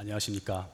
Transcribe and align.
안녕하십니까. 0.00 0.66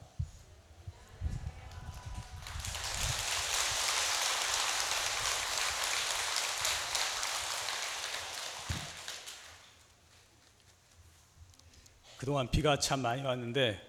그동안 12.18 12.48
비가 12.48 12.78
참 12.78 13.02
많이 13.02 13.20
왔는데 13.22 13.84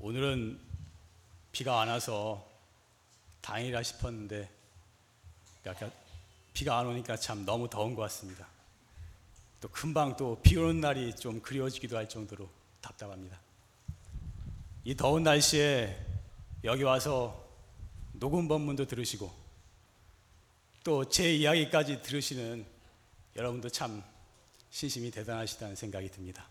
오늘은 0.00 0.58
비가 1.52 1.80
안 1.80 1.86
와서 1.86 2.44
다행이라 3.40 3.84
싶었는데 3.84 4.50
약간 5.64 5.92
비가 6.52 6.76
안 6.76 6.88
오니까 6.88 7.16
참 7.16 7.44
너무 7.44 7.70
더운 7.70 7.94
것 7.94 8.02
같습니다. 8.02 8.48
또 9.60 9.68
금방 9.68 10.16
또 10.16 10.40
비 10.42 10.56
오는 10.56 10.80
날이 10.80 11.14
좀 11.14 11.40
그리워지기도 11.40 11.96
할 11.96 12.08
정도로 12.08 12.50
답답합니다. 12.80 13.38
이 14.84 14.96
더운 14.96 15.22
날씨에 15.22 15.96
여기 16.64 16.82
와서 16.82 17.40
녹음 18.12 18.48
본문도 18.48 18.86
들으시고 18.86 19.32
또 20.84 21.04
제 21.04 21.32
이야기까지 21.34 22.02
들으시는 22.02 22.66
여러분도 23.36 23.68
참 23.68 24.02
신심이 24.70 25.10
대단하시다는 25.10 25.76
생각이 25.76 26.10
듭니다. 26.10 26.48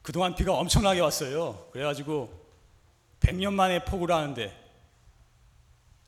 그동안 0.00 0.34
비가 0.34 0.54
엄청나게 0.54 1.00
왔어요. 1.00 1.68
그래가지고 1.72 2.32
100년 3.20 3.52
만에 3.52 3.84
폭우를 3.84 4.14
하는데 4.14 4.68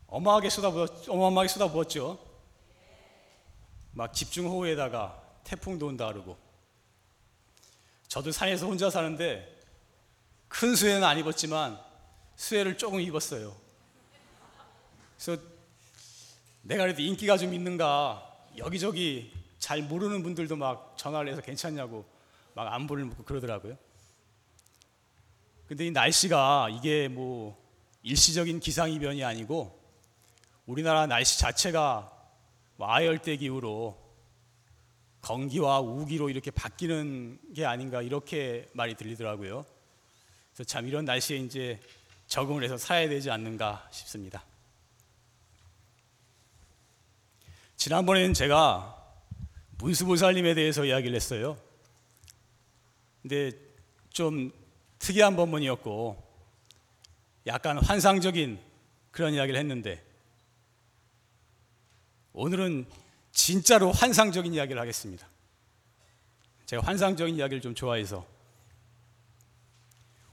어마하게 0.06 0.48
쏟아부었, 0.48 1.08
어마어마하게 1.08 1.48
쏟아부었죠. 1.48 2.18
막 3.92 4.14
집중호우에다가 4.14 5.22
태풍도 5.44 5.86
온다 5.86 6.06
그러고 6.06 6.38
저도 8.08 8.32
산에서 8.32 8.66
혼자 8.66 8.88
사는데 8.88 9.59
큰 10.50 10.74
수해는 10.74 11.04
안 11.04 11.16
입었지만 11.16 11.80
수해를 12.36 12.76
조금 12.76 13.00
입었어요. 13.00 13.56
그래서 15.16 15.40
내가 16.62 16.82
그래도 16.82 17.00
인기가 17.00 17.38
좀 17.38 17.54
있는가 17.54 18.46
여기저기 18.58 19.32
잘 19.58 19.80
모르는 19.82 20.22
분들도 20.22 20.56
막 20.56 20.94
전화를 20.98 21.30
해서 21.32 21.40
괜찮냐고 21.40 22.04
막 22.54 22.72
안부를 22.74 23.04
묻고 23.04 23.24
그러더라고요. 23.24 23.78
근데 25.66 25.86
이 25.86 25.90
날씨가 25.92 26.68
이게 26.72 27.06
뭐 27.06 27.56
일시적인 28.02 28.58
기상이변이 28.58 29.22
아니고 29.22 29.78
우리나라 30.66 31.06
날씨 31.06 31.38
자체가 31.38 32.12
뭐 32.76 32.90
아열대 32.90 33.36
기후로 33.36 33.96
건기와 35.20 35.80
우기로 35.80 36.28
이렇게 36.28 36.50
바뀌는 36.50 37.38
게 37.54 37.64
아닌가 37.66 38.02
이렇게 38.02 38.68
말이 38.72 38.96
들리더라고요. 38.96 39.64
참 40.64 40.86
이런 40.86 41.04
날씨에 41.04 41.38
이제 41.38 41.80
적응을 42.26 42.62
해서 42.62 42.76
살아야 42.76 43.08
되지 43.08 43.30
않는가 43.30 43.88
싶습니다. 43.90 44.44
지난번에는 47.76 48.34
제가 48.34 48.96
문수보살님에 49.78 50.54
대해서 50.54 50.84
이야기를 50.84 51.16
했어요. 51.16 51.56
근데 53.22 53.52
좀 54.10 54.52
특이한 54.98 55.34
법문이었고 55.36 56.30
약간 57.46 57.78
환상적인 57.78 58.60
그런 59.10 59.34
이야기를 59.34 59.58
했는데 59.58 60.04
오늘은 62.32 62.86
진짜로 63.32 63.92
환상적인 63.92 64.54
이야기를 64.54 64.80
하겠습니다. 64.80 65.26
제가 66.66 66.82
환상적인 66.86 67.34
이야기를 67.36 67.60
좀 67.60 67.74
좋아해서 67.74 68.26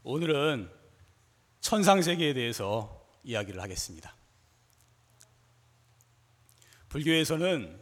오늘은 0.10 0.72
천상 1.60 2.02
세계에 2.02 2.34
대해서 2.34 3.06
이야기를 3.26 3.62
하겠습니다. 3.62 4.16
불교에서는 6.88 7.78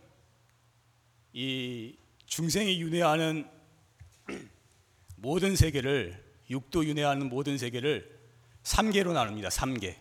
이 1.33 1.95
중생이 2.25 2.81
윤회하는 2.81 3.47
모든 5.17 5.55
세계를 5.55 6.19
육도 6.49 6.85
윤회하는 6.85 7.29
모든 7.29 7.59
세계를 7.59 8.19
3개로 8.63 9.13
나눕니다. 9.13 9.49
3개. 9.49 9.95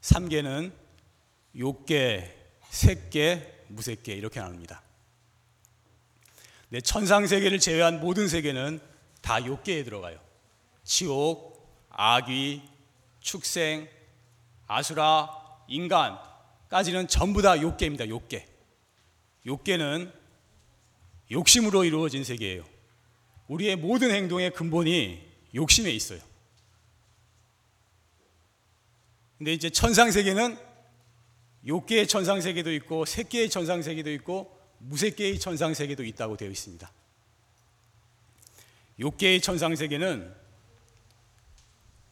3개는 0.00 0.72
욕계, 1.58 2.52
색계, 2.70 3.66
무색계 3.68 4.14
이렇게 4.14 4.40
나눕니다. 4.40 4.82
네, 6.70 6.80
천상 6.80 7.26
세계를 7.26 7.58
제외한 7.58 8.00
모든 8.00 8.28
세계는 8.28 8.80
다 9.20 9.44
욕계에 9.44 9.84
들어가요. 9.84 10.26
지옥, 10.88 11.86
악귀, 11.90 12.62
축생, 13.20 13.86
아수라, 14.66 15.28
인간까지는 15.68 17.08
전부 17.08 17.42
다 17.42 17.60
욕계입니다. 17.60 18.08
욕계. 18.08 18.48
욕계는 19.44 20.10
욕심으로 21.30 21.84
이루어진 21.84 22.24
세계예요. 22.24 22.64
우리의 23.48 23.76
모든 23.76 24.10
행동의 24.10 24.54
근본이 24.54 25.22
욕심에 25.54 25.90
있어요. 25.90 26.20
근데 29.36 29.52
이제 29.52 29.68
천상 29.68 30.10
세계는 30.10 30.58
욕계의 31.66 32.08
천상 32.08 32.40
세계도 32.40 32.72
있고 32.72 33.04
색계의 33.04 33.50
천상 33.50 33.82
세계도 33.82 34.10
있고 34.12 34.58
무색계의 34.78 35.38
천상 35.38 35.74
세계도 35.74 36.02
있다고 36.02 36.38
되어 36.38 36.48
있습니다. 36.48 36.90
욕계의 39.00 39.42
천상 39.42 39.76
세계는 39.76 40.47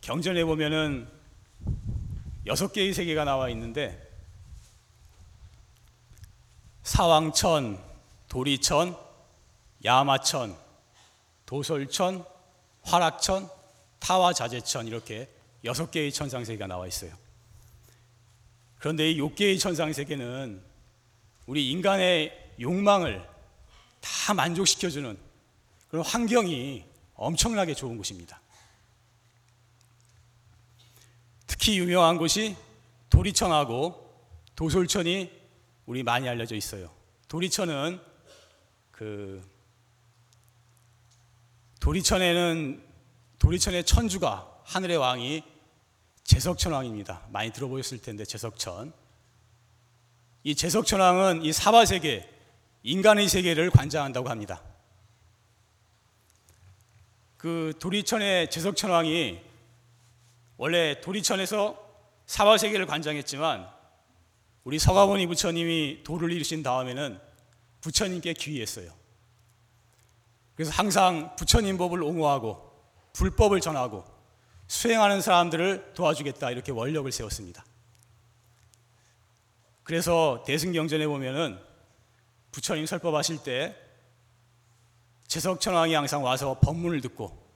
경전에 0.07 0.45
보면은 0.45 1.09
여섯 2.47 2.73
개의 2.73 2.95
세계가 2.95 3.25
나와 3.25 3.49
있는데 3.49 4.09
사왕천, 6.85 7.83
도리천, 8.29 8.97
야마천, 9.85 10.57
도솔천, 11.45 12.25
화락천, 12.83 13.51
타와자재천 13.99 14.87
이렇게 14.87 15.29
여섯 15.65 15.91
개의 15.91 16.13
천상 16.13 16.45
세계가 16.45 16.69
나와 16.69 16.87
있어요. 16.87 17.11
그런데 18.79 19.11
이 19.11 19.19
욕계의 19.19 19.59
천상 19.59 19.93
세계는 19.93 20.63
우리 21.47 21.69
인간의 21.73 22.53
욕망을 22.61 23.29
다 24.01 24.35
만족시켜주는 24.35 25.19
그런 25.89 26.05
환경이 26.05 26.85
엄청나게 27.17 27.75
좋은 27.75 27.97
곳입니다. 27.97 28.41
특히 31.59 31.79
유명한 31.79 32.19
곳이 32.19 32.55
도리천하고 33.09 34.15
도솔천이 34.57 35.33
우리 35.87 36.03
많이 36.03 36.29
알려져 36.29 36.55
있어요. 36.55 36.91
도리천은 37.29 37.99
그 38.91 39.43
도리천에는 41.81 42.85
도리천의 43.39 43.85
천주가 43.85 44.61
하늘의 44.65 44.99
왕이 44.99 45.45
제석천 46.25 46.73
왕입니다. 46.73 47.27
많이 47.31 47.51
들어보셨을 47.53 48.03
텐데 48.03 48.25
제석천. 48.25 48.93
이 50.45 50.55
제석천 50.55 51.01
왕은 51.01 51.43
이 51.43 51.53
사바 51.53 51.87
세계 51.87 52.29
인간의 52.83 53.29
세계를 53.29 53.71
관장한다고 53.71 54.29
합니다. 54.29 54.63
그 57.39 57.73
도리천의 57.79 58.51
제석천 58.51 58.91
왕이 58.91 59.46
원래 60.57 61.01
도리천에서 61.01 61.77
사바 62.27 62.59
세계를 62.59 62.87
관장했지만 62.87 63.69
우리 64.65 64.79
서가모니 64.79 65.27
부처님이 65.27 66.03
도를 66.03 66.33
이루신 66.33 66.63
다음에는 66.63 67.21
부처님께 67.81 68.33
귀의했어요. 68.33 68.91
그래서 70.55 70.73
항상 70.73 71.37
부처님 71.37 71.77
법을 71.77 72.03
옹호하고 72.03 72.73
불법을 73.13 73.61
전하고 73.61 74.05
수행하는 74.67 75.21
사람들을 75.21 75.93
도와주겠다 75.95 76.51
이렇게 76.51 76.73
원력을 76.73 77.11
세웠습니다. 77.13 77.65
그래서 79.85 80.43
대승경전에 80.45 81.07
보면은 81.07 81.61
부처님 82.51 82.87
설법하실 82.87 83.45
때 83.45 83.77
제석천왕이 85.29 85.95
항상 85.95 86.25
와서 86.25 86.59
법문을 86.61 87.01
듣고 87.03 87.47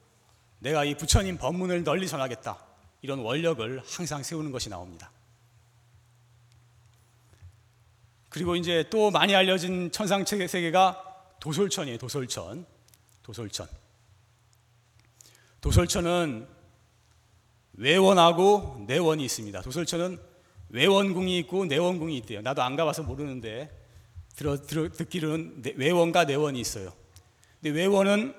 내가 0.59 0.85
이 0.85 0.95
부처님 0.95 1.37
법문을 1.37 1.83
널리 1.83 2.07
전하겠다 2.07 2.70
이런 3.01 3.19
원력을 3.19 3.81
항상 3.85 4.23
세우는 4.23 4.51
것이 4.51 4.69
나옵니다. 4.69 5.11
그리고 8.29 8.55
이제 8.55 8.85
또 8.89 9.11
많이 9.11 9.35
알려진 9.35 9.91
천상 9.91 10.23
세계가 10.25 11.35
도솔천이에요. 11.39 11.97
도솔천. 11.97 12.65
도솔천. 13.23 13.67
도솔천은 15.59 16.47
외원하고 17.73 18.83
내원이 18.87 19.25
있습니다. 19.25 19.61
도솔천은 19.61 20.19
외원궁이 20.69 21.37
있고 21.39 21.65
내원궁이 21.65 22.17
있대요. 22.19 22.41
나도 22.41 22.61
안 22.61 22.75
가봐서 22.75 23.03
모르는데 23.03 23.69
들어, 24.35 24.55
들어 24.61 24.89
듣기로는 24.89 25.63
외원과 25.75 26.25
내원이 26.25 26.59
있어요. 26.59 26.93
근데 27.61 27.77
외원은 27.77 28.33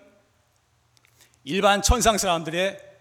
일반 1.45 1.83
천상 1.83 2.19
사람들의 2.19 2.92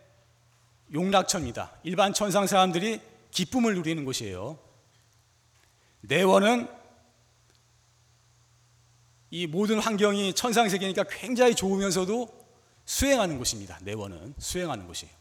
용락처입니다. 0.93 1.71
일반 1.83 2.13
천상 2.13 2.47
사람들이 2.47 3.01
기쁨을 3.31 3.75
누리는 3.75 4.03
곳이에요. 4.05 4.59
내원은 6.01 6.67
이 9.29 9.47
모든 9.47 9.79
환경이 9.79 10.33
천상 10.33 10.67
세계니까 10.67 11.05
굉장히 11.09 11.55
좋으면서도 11.55 12.27
수행하는 12.85 13.37
곳입니다. 13.37 13.79
내원은 13.81 14.33
수행하는 14.37 14.85
곳이에요. 14.87 15.13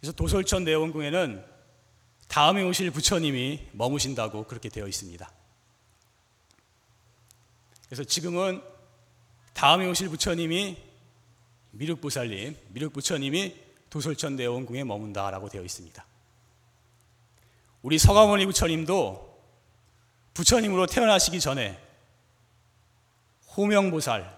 그래서 0.00 0.12
도솔천 0.12 0.64
내원궁에는 0.64 1.44
다음에 2.28 2.62
오실 2.62 2.90
부처님이 2.90 3.68
머무신다고 3.72 4.44
그렇게 4.44 4.68
되어 4.68 4.88
있습니다. 4.88 5.30
그래서 7.86 8.04
지금은 8.04 8.62
다음에 9.52 9.86
오실 9.86 10.08
부처님이 10.08 10.76
미륵보살님, 11.72 12.56
미륵부처님이 12.68 13.65
도솔천 13.90 14.36
내원궁에 14.36 14.84
머문다라고 14.84 15.48
되어 15.48 15.62
있습니다. 15.62 16.04
우리 17.82 17.98
서가모니 17.98 18.46
부처님도 18.46 19.36
부처님으로 20.34 20.86
태어나시기 20.86 21.40
전에 21.40 21.80
호명보살 23.56 24.36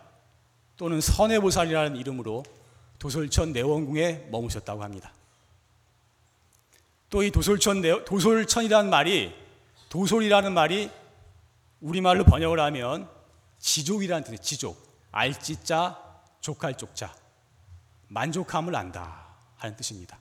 또는 0.77 1.01
선해보살이라는 1.01 1.97
이름으로 1.97 2.45
도솔천 2.99 3.53
내원궁에 3.53 4.29
머무셨다고 4.31 4.83
합니다. 4.83 5.13
또 7.11 7.23
이 7.23 7.31
도솔천 7.31 8.05
도솔천이라는 8.05 8.91
말이 8.91 9.35
도솔이라는 9.89 10.53
말이 10.53 10.91
우리말로 11.81 12.25
번역을 12.25 12.61
하면 12.61 13.09
지족이라는 13.59 14.25
뜻이에요. 14.25 14.39
지족. 14.43 14.89
알지자 15.11 15.99
족할 16.41 16.77
쪽자. 16.77 17.15
만족함을 18.09 18.77
안다 18.77 19.28
하는 19.59 19.77
뜻입니다. 19.77 20.19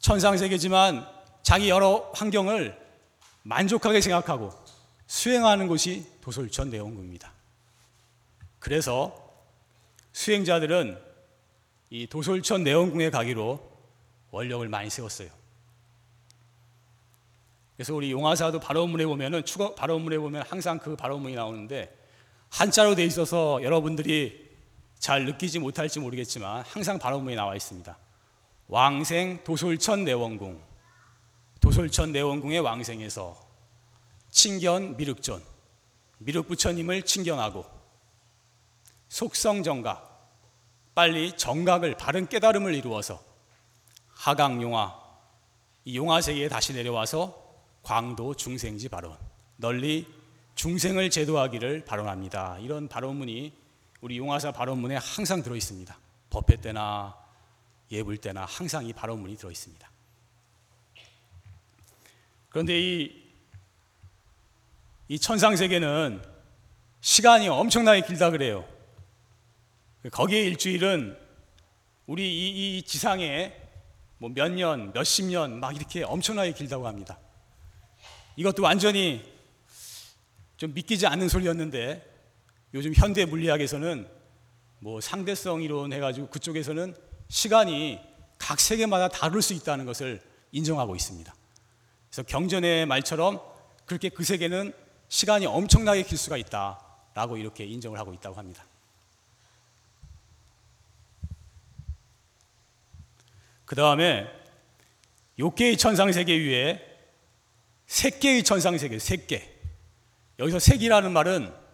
천상세계지만 0.00 1.06
자기 1.42 1.68
여러 1.68 2.10
환경을 2.14 2.80
만족하게 3.42 4.00
생각하고 4.00 4.52
수행하는 5.06 5.68
곳이 5.68 6.06
도솔천 6.20 6.70
내원궁입니다. 6.70 7.32
그래서 8.58 9.14
수행자들은 10.12 11.00
이 11.90 12.06
도솔천 12.06 12.64
내원궁에 12.64 13.10
가기로 13.10 13.60
원력을 14.30 14.68
많이 14.68 14.90
세웠어요. 14.90 15.28
그래서 17.76 17.94
우리 17.94 18.10
용화사도 18.10 18.58
발언문에 18.58 19.06
보면은 19.06 19.44
추거 19.44 19.74
발언문에 19.74 20.18
보면 20.18 20.42
항상 20.48 20.78
그 20.78 20.96
발언문이 20.96 21.34
나오는데 21.34 21.94
한자로 22.48 22.94
돼 22.94 23.04
있어서 23.04 23.62
여러분들이 23.62 24.45
잘 24.98 25.24
느끼지 25.24 25.58
못할지 25.58 26.00
모르겠지만 26.00 26.64
항상 26.66 26.98
발언문이 26.98 27.36
나와 27.36 27.54
있습니다. 27.54 27.96
왕생 28.68 29.44
도솔천 29.44 30.04
내원궁 30.04 30.60
도솔천 31.60 32.12
내원궁의 32.12 32.60
왕생에서 32.60 33.40
친견 34.30 34.96
미륵존 34.96 35.42
미륵 36.18 36.48
부처님을 36.48 37.02
친견하고 37.02 37.64
속성 39.08 39.62
정각 39.62 40.14
빨리 40.94 41.36
정각을 41.36 41.96
바른 41.96 42.26
깨달음을 42.26 42.74
이루어서 42.74 43.22
하강 44.08 44.62
용화 44.62 44.98
이 45.84 45.96
용화 45.96 46.20
세계에 46.20 46.48
다시 46.48 46.72
내려와서 46.72 47.44
광도 47.82 48.34
중생지 48.34 48.88
발언 48.88 49.16
널리 49.56 50.06
중생을 50.56 51.10
제도하기를 51.10 51.84
발언합니다. 51.84 52.58
이런 52.58 52.88
발언문이 52.88 53.52
우리 54.00 54.18
용화사 54.18 54.52
발언문에 54.52 54.96
항상 54.96 55.42
들어 55.42 55.56
있습니다. 55.56 55.98
법회 56.30 56.56
때나 56.56 57.16
예불 57.90 58.18
때나 58.18 58.44
항상 58.44 58.86
이 58.86 58.92
발언문이 58.92 59.36
들어 59.36 59.50
있습니다. 59.50 59.90
그런데 62.48 62.78
이, 62.80 63.22
이 65.08 65.18
천상 65.18 65.56
세계는 65.56 66.22
시간이 67.00 67.48
엄청나게 67.48 68.02
길다 68.06 68.30
그래요. 68.30 68.66
거기에 70.10 70.42
일주일은 70.42 71.18
우리 72.06 72.24
이, 72.24 72.78
이 72.78 72.82
지상에 72.82 73.54
뭐 74.18 74.30
몇 74.30 74.50
년, 74.50 74.92
몇십 74.92 75.26
년 75.26 75.60
막 75.60 75.76
이렇게 75.76 76.02
엄청나게 76.02 76.52
길다고 76.52 76.86
합니다. 76.86 77.18
이것도 78.36 78.62
완전히 78.62 79.22
좀 80.56 80.72
믿기지 80.72 81.06
않는 81.06 81.28
소리였는데 81.28 82.15
요즘 82.76 82.92
현대 82.94 83.24
물리학에서는 83.24 84.06
뭐 84.80 85.00
상대성 85.00 85.62
이론 85.62 85.94
해가지고 85.94 86.28
그쪽에서는 86.28 86.94
시간이 87.26 87.98
각 88.36 88.60
세계마다 88.60 89.08
다를 89.08 89.40
수 89.40 89.54
있다는 89.54 89.86
것을 89.86 90.20
인정하고 90.52 90.94
있습니다. 90.94 91.34
그래서 92.10 92.22
경전의 92.24 92.84
말처럼 92.84 93.40
그렇게 93.86 94.10
그 94.10 94.24
세계는 94.24 94.74
시간이 95.08 95.46
엄청나게 95.46 96.02
길 96.02 96.18
수가 96.18 96.36
있다라고 96.36 97.38
이렇게 97.38 97.64
인정을 97.64 97.98
하고 97.98 98.12
있다고 98.12 98.36
합니다. 98.36 98.62
그 103.64 103.74
다음에 103.74 104.26
욕계의 105.38 105.78
천상세계 105.78 106.34
위에 106.40 106.98
색계의 107.86 108.44
천상세계, 108.44 108.98
색계. 108.98 109.56
여기서 110.38 110.58
색이라는 110.58 111.10
말은 111.10 111.65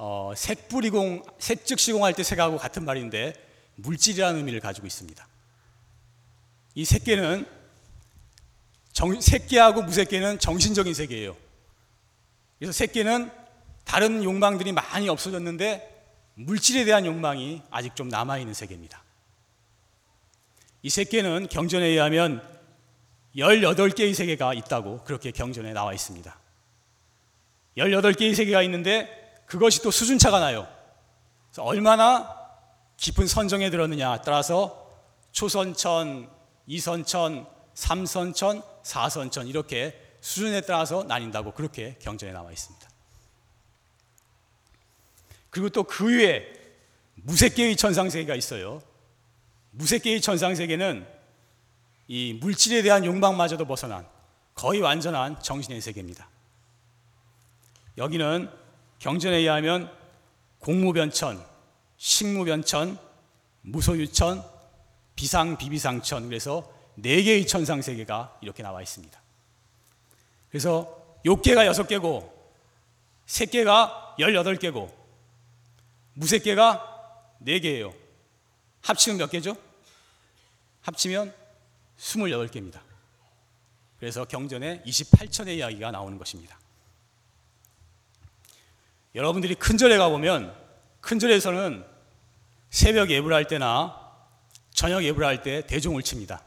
어, 0.00 0.32
색뿌리공, 0.36 1.24
색즉 1.40 1.80
시공할 1.80 2.14
때 2.14 2.22
색하고 2.22 2.56
같은 2.56 2.84
말인데 2.84 3.34
물질이라는 3.74 4.38
의미를 4.38 4.60
가지고 4.60 4.86
있습니다. 4.86 5.26
이 6.76 6.84
색계는 6.84 7.44
정, 8.92 9.20
색계하고 9.20 9.82
무색계는 9.82 10.38
정신적인 10.38 10.94
세계예요. 10.94 11.36
그래서 12.58 12.72
색계는 12.72 13.28
다른 13.84 14.22
욕망들이 14.22 14.70
많이 14.70 15.08
없어졌는데 15.08 15.96
물질에 16.34 16.84
대한 16.84 17.04
욕망이 17.04 17.62
아직 17.68 17.96
좀 17.96 18.08
남아있는 18.08 18.54
세계입니다. 18.54 19.02
이 20.82 20.90
세계는 20.90 21.48
경전에 21.48 21.84
의하면 21.86 22.40
18개의 23.34 24.14
세계가 24.14 24.54
있다고 24.54 25.02
그렇게 25.02 25.32
경전에 25.32 25.72
나와 25.72 25.92
있습니다. 25.92 26.38
18개의 27.76 28.36
세계가 28.36 28.62
있는데 28.62 29.27
그것이 29.48 29.82
또 29.82 29.90
수준차가 29.90 30.40
나요. 30.40 30.68
얼마나 31.58 32.36
깊은 32.98 33.26
선정에 33.26 33.70
들었느냐 33.70 34.20
따라서 34.20 34.90
초선천, 35.32 36.30
이선천, 36.66 37.46
삼선천, 37.74 38.62
사선천 38.82 39.46
이렇게 39.46 39.98
수준에 40.20 40.60
따라서 40.60 41.02
나뉜다고 41.04 41.52
그렇게 41.54 41.96
경전에 41.98 42.32
나와 42.32 42.52
있습니다. 42.52 42.88
그리고 45.50 45.70
또 45.70 45.82
그 45.82 46.06
위에 46.06 46.52
무색계의 47.14 47.76
천상세계가 47.76 48.34
있어요. 48.34 48.82
무색계의 49.70 50.20
천상세계는 50.20 51.06
이 52.08 52.38
물질에 52.40 52.82
대한 52.82 53.04
욕망마저도 53.04 53.64
벗어난 53.66 54.06
거의 54.54 54.80
완전한 54.80 55.40
정신의 55.40 55.80
세계입니다. 55.80 56.28
여기는 57.96 58.67
경전에 58.98 59.36
의하면 59.36 59.92
공무변천, 60.58 61.44
식무변천, 61.96 62.98
무소유천, 63.62 64.44
비상비비상천 65.14 66.28
그래서 66.28 66.72
네 66.94 67.22
개의 67.22 67.46
천상 67.46 67.82
세계가 67.82 68.38
이렇게 68.40 68.62
나와 68.62 68.82
있습니다. 68.82 69.20
그래서 70.48 71.18
욕계가 71.24 71.66
여섯 71.66 71.86
개고 71.86 72.32
색계가 73.26 74.16
열여덟 74.18 74.56
개고 74.56 74.96
무색계가 76.14 77.34
네 77.38 77.60
개예요. 77.60 77.94
합치면 78.82 79.18
몇 79.18 79.30
개죠? 79.30 79.56
합치면 80.82 81.34
28개입니다. 81.98 82.80
그래서 83.98 84.24
경전에 84.24 84.82
28천의 84.84 85.56
이야기가 85.58 85.90
나오는 85.90 86.16
것입니다. 86.18 86.58
여러분들이 89.14 89.54
큰절에 89.54 89.96
가보면 89.98 90.54
큰절에서는 91.00 91.84
새벽 92.70 93.10
예불 93.10 93.32
할 93.32 93.46
때나 93.46 93.98
저녁 94.70 95.02
예불 95.02 95.24
할때 95.24 95.66
대종을 95.66 96.02
칩니다. 96.02 96.42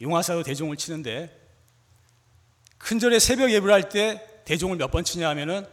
용화사도 0.00 0.42
대종을 0.42 0.76
치는데 0.76 1.38
큰절에 2.78 3.18
새벽 3.18 3.50
예불 3.50 3.72
할때 3.72 4.42
대종을 4.44 4.76
몇 4.76 4.90
번 4.90 5.04
치냐 5.04 5.28
하면은 5.28 5.66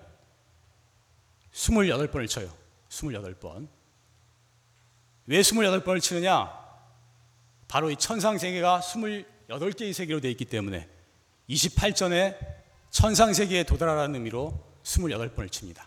28번을 1.53 2.29
쳐요. 2.29 2.53
28번. 2.89 3.67
왜 5.25 5.41
28번을 5.41 6.01
치느냐? 6.01 6.51
바로 7.67 7.89
이 7.89 7.95
천상 7.95 8.37
세계가 8.37 8.81
28개의 8.81 9.93
세계로 9.93 10.19
되어 10.19 10.31
있기 10.31 10.45
때문에 10.45 10.87
28전에 11.49 12.37
천상 12.91 13.33
세계에 13.33 13.63
도달하라는 13.63 14.15
의미로 14.15 14.66
28번을 14.87 15.51
칩니다. 15.51 15.85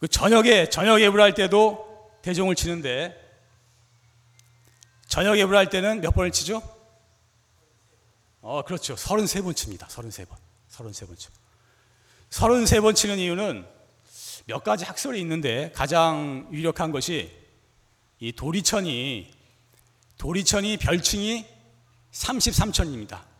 그 0.00 0.08
저녁에 0.08 0.68
저녁 0.68 1.00
예불 1.00 1.20
할 1.20 1.32
때도 1.32 2.10
대종을 2.22 2.56
치는데 2.56 3.18
저녁 5.06 5.38
예불 5.38 5.56
할 5.56 5.70
때는 5.70 6.00
몇 6.00 6.10
번을 6.10 6.32
치죠? 6.32 6.60
어, 8.40 8.62
그렇죠. 8.62 8.96
33번 8.96 9.54
칩니다. 9.54 9.86
33번. 9.86 10.36
33번 10.70 11.18
치 11.18 11.28
33번 12.30 12.96
치는 12.96 13.18
이유는 13.18 13.66
몇 14.46 14.64
가지 14.64 14.84
학설이 14.84 15.20
있는데 15.20 15.70
가장 15.72 16.48
유력한 16.50 16.90
것이 16.90 17.30
이 18.18 18.32
도리천이 18.32 19.30
도리천이 20.16 20.78
별칭이 20.78 21.46
33천입니다. 22.12 23.31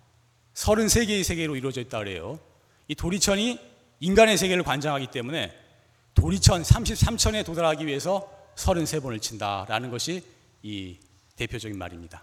33개의 0.54 1.25
세계로 1.25 1.56
이루어져 1.56 1.80
있다 1.80 1.99
그래요. 1.99 2.38
이 2.88 2.94
도리천이 2.94 3.59
인간의 4.00 4.37
세계를 4.37 4.62
관장하기 4.62 5.09
때문에 5.09 5.56
도리천 6.14 6.62
33천에 6.62 7.44
도달하기 7.44 7.87
위해서 7.87 8.30
33번을 8.56 9.21
친다라는 9.21 9.90
것이 9.90 10.23
이 10.62 10.99
대표적인 11.37 11.78
말입니다. 11.78 12.23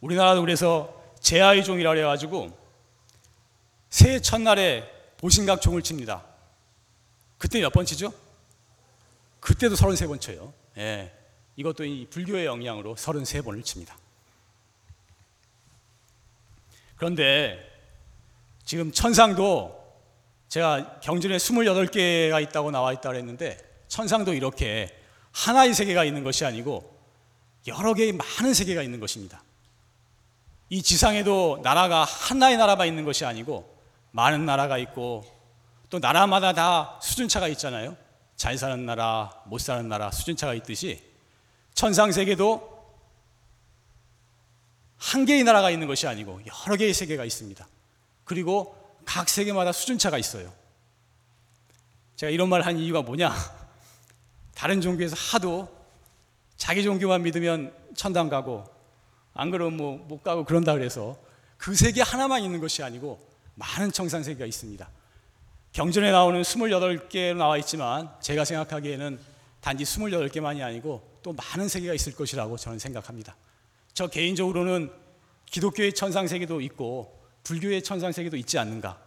우리나라도 0.00 0.40
그래서 0.40 1.14
제아의 1.20 1.64
종이라 1.64 1.90
그래 1.90 2.02
가지고 2.02 2.56
새해 3.90 4.20
첫날에 4.20 4.90
보신각 5.18 5.60
종을 5.60 5.82
칩니다. 5.82 6.24
그때 7.36 7.60
몇 7.60 7.72
번 7.72 7.84
치죠? 7.84 8.12
그때도 9.40 9.74
33번 9.74 10.20
쳐요. 10.20 10.52
예. 10.78 11.12
이것도 11.56 11.84
이 11.84 12.06
불교의 12.08 12.46
영향으로 12.46 12.94
33번을 12.94 13.64
칩니다. 13.64 13.96
그런데 17.00 17.58
지금 18.62 18.92
천상도 18.92 19.74
제가 20.48 21.00
경전에 21.00 21.38
28개가 21.38 22.42
있다고 22.42 22.70
나와 22.70 22.92
있다고 22.92 23.16
했는데 23.16 23.56
천상도 23.88 24.34
이렇게 24.34 24.94
하나의 25.32 25.72
세계가 25.72 26.04
있는 26.04 26.24
것이 26.24 26.44
아니고 26.44 26.94
여러 27.68 27.94
개의 27.94 28.12
많은 28.12 28.52
세계가 28.52 28.82
있는 28.82 29.00
것입니다. 29.00 29.42
이 30.68 30.82
지상에도 30.82 31.60
나라가 31.62 32.04
하나의 32.04 32.58
나라가 32.58 32.84
있는 32.84 33.06
것이 33.06 33.24
아니고 33.24 33.78
많은 34.10 34.44
나라가 34.44 34.76
있고 34.76 35.24
또 35.88 36.00
나라마다 36.00 36.52
다 36.52 37.00
수준차가 37.02 37.48
있잖아요. 37.48 37.96
잘 38.36 38.58
사는 38.58 38.84
나라, 38.84 39.32
못 39.46 39.58
사는 39.58 39.88
나라 39.88 40.10
수준차가 40.10 40.52
있듯이 40.52 41.02
천상 41.72 42.12
세계도 42.12 42.69
한 45.00 45.24
개의 45.24 45.44
나라가 45.44 45.70
있는 45.70 45.86
것이 45.86 46.06
아니고 46.06 46.40
여러 46.46 46.76
개의 46.76 46.92
세계가 46.92 47.24
있습니다. 47.24 47.66
그리고 48.24 48.76
각 49.06 49.28
세계마다 49.28 49.72
수준차가 49.72 50.18
있어요. 50.18 50.52
제가 52.16 52.30
이런 52.30 52.48
말한 52.50 52.78
이유가 52.78 53.00
뭐냐? 53.02 53.34
다른 54.54 54.80
종교에서 54.82 55.16
하도 55.16 55.74
자기 56.58 56.82
종교만 56.82 57.22
믿으면 57.22 57.74
천당 57.96 58.28
가고 58.28 58.64
안 59.32 59.50
그러면 59.50 59.78
뭐 59.78 59.96
못 60.06 60.22
가고 60.22 60.44
그런다 60.44 60.74
그래서 60.74 61.16
그 61.56 61.74
세계 61.74 62.02
하나만 62.02 62.42
있는 62.42 62.60
것이 62.60 62.82
아니고 62.82 63.18
많은 63.54 63.92
청산 63.92 64.22
세계가 64.22 64.44
있습니다. 64.44 64.88
경전에 65.72 66.10
나오는 66.10 66.42
28개로 66.42 67.36
나와 67.36 67.56
있지만 67.58 68.10
제가 68.20 68.44
생각하기에는 68.44 69.18
단지 69.62 69.84
28개만이 69.84 70.62
아니고 70.62 71.18
또 71.22 71.32
많은 71.32 71.68
세계가 71.68 71.94
있을 71.94 72.14
것이라고 72.14 72.58
저는 72.58 72.78
생각합니다. 72.78 73.34
저 74.00 74.06
개인적으로는 74.06 74.90
기독교의 75.44 75.92
천상 75.92 76.26
세계도 76.26 76.62
있고 76.62 77.22
불교의 77.44 77.82
천상 77.82 78.12
세계도 78.12 78.38
있지 78.38 78.58
않는가? 78.58 78.98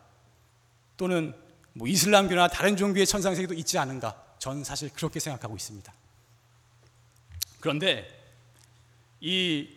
또는 0.97 1.33
뭐 1.73 1.87
이슬람교나 1.87 2.47
다른 2.49 2.77
종교의 2.77 3.07
천상 3.07 3.33
세계도 3.33 3.55
있지 3.55 3.79
않은가? 3.79 4.35
저는 4.37 4.63
사실 4.63 4.91
그렇게 4.93 5.19
생각하고 5.19 5.55
있습니다. 5.55 5.91
그런데 7.59 8.07
이 9.19 9.67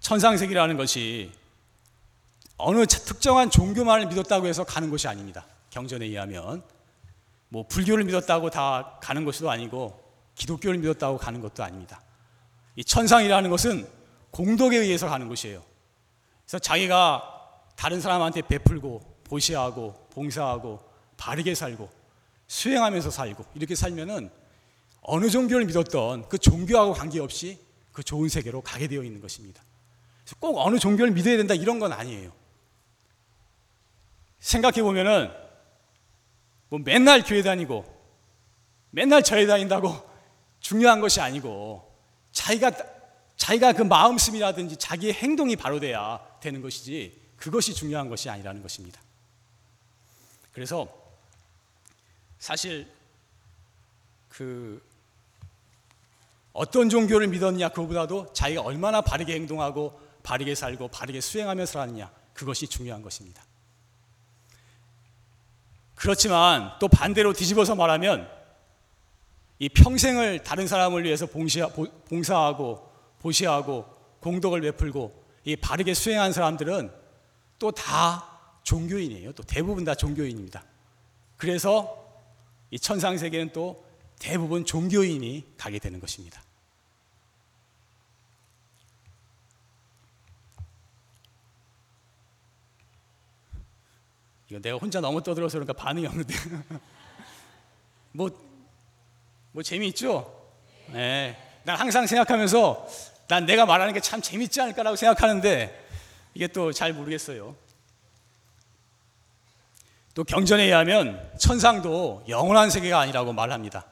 천상 0.00 0.36
세계라는 0.36 0.76
것이 0.76 1.32
어느 2.58 2.84
특정한 2.84 3.48
종교만을 3.48 4.08
믿었다고 4.08 4.46
해서 4.48 4.64
가는 4.64 4.90
것이 4.90 5.08
아닙니다. 5.08 5.46
경전에 5.70 6.04
의하면 6.04 6.62
뭐 7.48 7.66
불교를 7.66 8.04
믿었다고 8.04 8.50
다 8.50 8.98
가는 9.00 9.24
것도 9.24 9.50
아니고 9.50 10.01
기독교를 10.34 10.78
믿었다고 10.78 11.18
가는 11.18 11.40
것도 11.40 11.62
아닙니다. 11.62 12.02
이 12.76 12.84
천상이라는 12.84 13.50
것은 13.50 13.86
공덕에 14.30 14.76
의해서 14.78 15.08
가는 15.08 15.28
것이에요. 15.28 15.62
그래서 16.44 16.58
자기가 16.58 17.60
다른 17.76 18.00
사람한테 18.00 18.42
베풀고 18.42 19.20
보시하고 19.24 20.08
봉사하고 20.10 20.80
바르게 21.16 21.54
살고 21.54 21.88
수행하면서 22.46 23.10
살고 23.10 23.44
이렇게 23.54 23.74
살면은 23.74 24.30
어느 25.02 25.28
종교를 25.30 25.66
믿었던 25.66 26.28
그 26.28 26.38
종교하고 26.38 26.92
관계없이 26.92 27.58
그 27.92 28.02
좋은 28.02 28.28
세계로 28.28 28.60
가게 28.62 28.88
되어 28.88 29.02
있는 29.02 29.20
것입니다. 29.20 29.62
꼭 30.38 30.58
어느 30.58 30.78
종교를 30.78 31.12
믿어야 31.12 31.36
된다 31.36 31.54
이런 31.54 31.78
건 31.78 31.92
아니에요. 31.92 32.32
생각해 34.40 34.82
보면은 34.82 35.30
뭐 36.68 36.80
맨날 36.82 37.22
교회 37.22 37.42
다니고 37.42 37.84
맨날 38.90 39.22
절에 39.22 39.46
다닌다고 39.46 40.11
중요한 40.62 41.00
것이 41.00 41.20
아니고 41.20 41.92
자기가 42.32 42.72
자기가 43.36 43.72
그 43.72 43.82
마음씀이라든지 43.82 44.76
자기의 44.76 45.14
행동이 45.14 45.56
바로 45.56 45.80
돼야 45.80 46.20
되는 46.40 46.62
것이지 46.62 47.20
그것이 47.36 47.74
중요한 47.74 48.08
것이 48.08 48.30
아니라는 48.30 48.62
것입니다. 48.62 49.00
그래서 50.52 50.88
사실 52.38 52.88
그 54.28 54.80
어떤 56.52 56.88
종교를 56.88 57.26
믿었냐 57.28 57.70
그보다도 57.70 58.32
자기가 58.32 58.62
얼마나 58.62 59.00
바르게 59.00 59.34
행동하고 59.34 60.00
바르게 60.22 60.54
살고 60.54 60.88
바르게 60.88 61.20
수행하며 61.20 61.66
살았냐 61.66 62.10
그것이 62.34 62.68
중요한 62.68 63.02
것입니다. 63.02 63.42
그렇지만 65.96 66.72
또 66.78 66.86
반대로 66.88 67.32
뒤집어서 67.32 67.74
말하면 67.74 68.41
이 69.62 69.68
평생을 69.68 70.42
다른 70.42 70.66
사람을 70.66 71.04
위해서 71.04 71.26
봉사하고 71.26 72.90
보시하고 73.20 73.86
공덕을 74.18 74.60
베풀고 74.60 75.24
이 75.44 75.54
바르게 75.54 75.94
수행한 75.94 76.32
사람들은 76.32 76.90
또 77.60 77.70
다 77.70 78.28
종교인이에요. 78.64 79.30
또 79.34 79.44
대부분 79.44 79.84
다 79.84 79.94
종교인입니다. 79.94 80.64
그래서 81.36 81.96
이 82.72 82.78
천상 82.80 83.16
세계는 83.18 83.52
또 83.52 83.86
대부분 84.18 84.64
종교인이 84.64 85.54
가게 85.56 85.78
되는 85.78 86.00
것입니다. 86.00 86.42
이거 94.50 94.58
내가 94.60 94.76
혼자 94.76 95.00
너무 95.00 95.22
떠들어서 95.22 95.60
그런가 95.60 95.72
반응이 95.72 96.04
없는데. 96.08 96.34
뭐, 98.10 98.51
뭐 99.52 99.62
재미있죠? 99.62 100.30
네. 100.92 101.36
난 101.64 101.76
항상 101.78 102.06
생각하면서 102.06 102.88
난 103.28 103.46
내가 103.46 103.66
말하는 103.66 103.92
게 103.94 104.00
참 104.00 104.20
재밌지 104.20 104.60
않을까라고 104.60 104.96
생각하는데 104.96 105.86
이게 106.34 106.46
또 106.48 106.72
잘 106.72 106.92
모르겠어요. 106.92 107.54
또 110.14 110.24
경전에 110.24 110.64
의하면 110.64 111.30
천상도 111.38 112.24
영원한 112.28 112.68
세계가 112.70 112.98
아니라고 113.00 113.32
말합니다. 113.32 113.86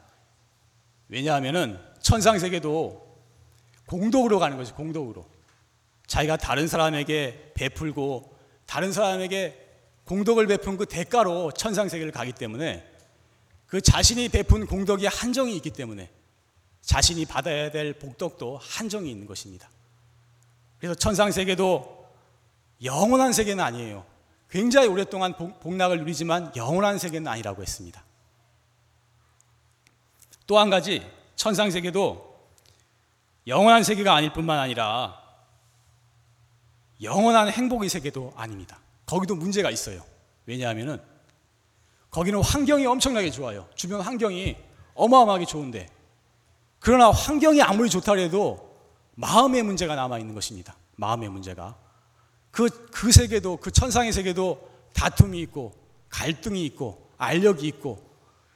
왜냐하면은 1.08 1.78
천상 2.02 2.38
세계도 2.38 3.08
공덕으로 3.86 4.38
가는 4.38 4.56
거지, 4.56 4.72
공덕으로. 4.72 5.26
자기가 6.06 6.36
다른 6.36 6.68
사람에게 6.68 7.52
베풀고 7.54 8.36
다른 8.66 8.92
사람에게 8.92 9.66
공덕을 10.04 10.46
베푼 10.46 10.76
그 10.76 10.86
대가로 10.86 11.52
천상 11.52 11.88
세계를 11.88 12.12
가기 12.12 12.32
때문에 12.32 12.84
그 13.70 13.80
자신이 13.80 14.28
베푼 14.28 14.66
공덕이 14.66 15.06
한정이 15.06 15.54
있기 15.56 15.70
때문에 15.70 16.10
자신이 16.82 17.24
받아야 17.24 17.70
될 17.70 17.92
복덕도 17.94 18.58
한정이 18.60 19.08
있는 19.08 19.26
것입니다. 19.26 19.70
그래서 20.78 20.94
천상 20.96 21.30
세계도 21.30 22.08
영원한 22.82 23.32
세계는 23.32 23.62
아니에요. 23.62 24.04
굉장히 24.50 24.88
오랫동안 24.88 25.36
복락을 25.36 25.98
누리지만 25.98 26.50
영원한 26.56 26.98
세계는 26.98 27.28
아니라고 27.28 27.62
했습니다. 27.62 28.02
또 30.48 30.58
한 30.58 30.68
가지 30.68 31.08
천상 31.36 31.70
세계도 31.70 32.28
영원한 33.46 33.84
세계가 33.84 34.12
아닐 34.12 34.32
뿐만 34.32 34.58
아니라 34.58 35.16
영원한 37.00 37.48
행복의 37.50 37.88
세계도 37.88 38.32
아닙니다. 38.34 38.80
거기도 39.06 39.36
문제가 39.36 39.70
있어요. 39.70 40.04
왜냐하면은 40.46 41.09
거기는 42.10 42.40
환경이 42.42 42.86
엄청나게 42.86 43.30
좋아요. 43.30 43.68
주변 43.74 44.00
환경이 44.00 44.56
어마어마하게 44.94 45.46
좋은데 45.46 45.88
그러나 46.78 47.10
환경이 47.10 47.62
아무리 47.62 47.88
좋다 47.88 48.14
해도 48.14 48.70
마음의 49.14 49.62
문제가 49.62 49.94
남아 49.94 50.18
있는 50.18 50.34
것입니다. 50.34 50.76
마음의 50.96 51.28
문제가 51.28 51.76
그, 52.50 52.68
그 52.90 53.12
세계도 53.12 53.58
그 53.58 53.70
천상의 53.70 54.12
세계도 54.12 54.68
다툼이 54.92 55.40
있고 55.42 55.72
갈등이 56.08 56.64
있고 56.66 57.10
알력이 57.16 57.66
있고 57.68 58.04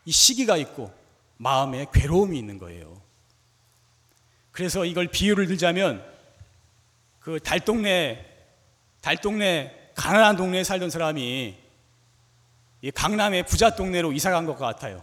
이 0.05 0.11
시기가 0.11 0.57
있고 0.57 0.93
마음에 1.37 1.87
괴로움이 1.93 2.39
있는 2.39 2.59
거예요. 2.59 3.01
그래서 4.51 4.85
이걸 4.85 5.09
비유를 5.09 5.47
들자면 5.47 6.05
그 7.21 7.41
달동네 7.41 8.25
달동네 9.01 9.93
가난한 9.95 10.37
동네에 10.37 10.65
살던 10.65 10.91
사람이 10.91 11.23
이 11.23 11.64
강남의 12.91 13.45
부자 13.47 13.75
동네로 13.75 14.13
이사 14.13 14.31
간 14.31 14.47
것 14.47 14.57
같아요. 14.59 15.03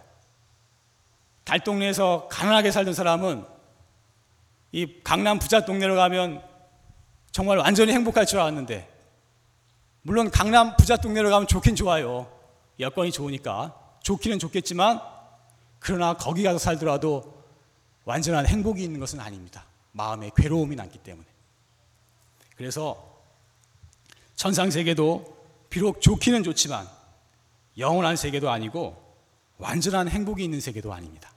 달 1.43 1.59
동네에서 1.59 2.27
가난하게 2.29 2.71
살던 2.71 2.93
사람은 2.93 3.45
이 4.73 5.01
강남 5.03 5.39
부자 5.39 5.65
동네로 5.65 5.95
가면 5.95 6.43
정말 7.31 7.57
완전히 7.57 7.93
행복할 7.93 8.25
줄 8.25 8.39
알았는데 8.39 8.89
물론 10.03 10.29
강남 10.31 10.75
부자 10.77 10.97
동네로 10.97 11.29
가면 11.29 11.47
좋긴 11.47 11.75
좋아요. 11.75 12.31
여건이 12.79 13.11
좋으니까 13.11 13.77
좋기는 14.03 14.39
좋겠지만 14.39 15.01
그러나 15.79 16.13
거기 16.13 16.43
가서 16.43 16.57
살더라도 16.57 17.43
완전한 18.05 18.45
행복이 18.47 18.83
있는 18.83 18.99
것은 18.99 19.19
아닙니다. 19.19 19.65
마음에 19.91 20.31
괴로움이 20.35 20.75
남기 20.75 20.97
때문에. 20.99 21.27
그래서 22.55 23.21
천상 24.35 24.71
세계도 24.71 25.37
비록 25.69 26.01
좋기는 26.01 26.43
좋지만 26.43 26.87
영원한 27.77 28.15
세계도 28.15 28.49
아니고 28.49 29.01
완전한 29.57 30.07
행복이 30.09 30.43
있는 30.43 30.59
세계도 30.59 30.93
아닙니다. 30.93 31.31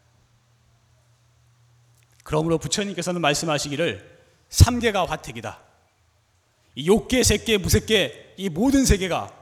그러므로 2.22 2.58
부처님께서는 2.58 3.20
말씀하시기를 3.20 4.22
삼계가 4.48 5.06
화택이다. 5.06 5.60
이 6.76 6.86
욕계, 6.88 7.22
색계, 7.22 7.58
무색계 7.58 8.34
이 8.38 8.48
모든 8.48 8.84
세계가 8.84 9.32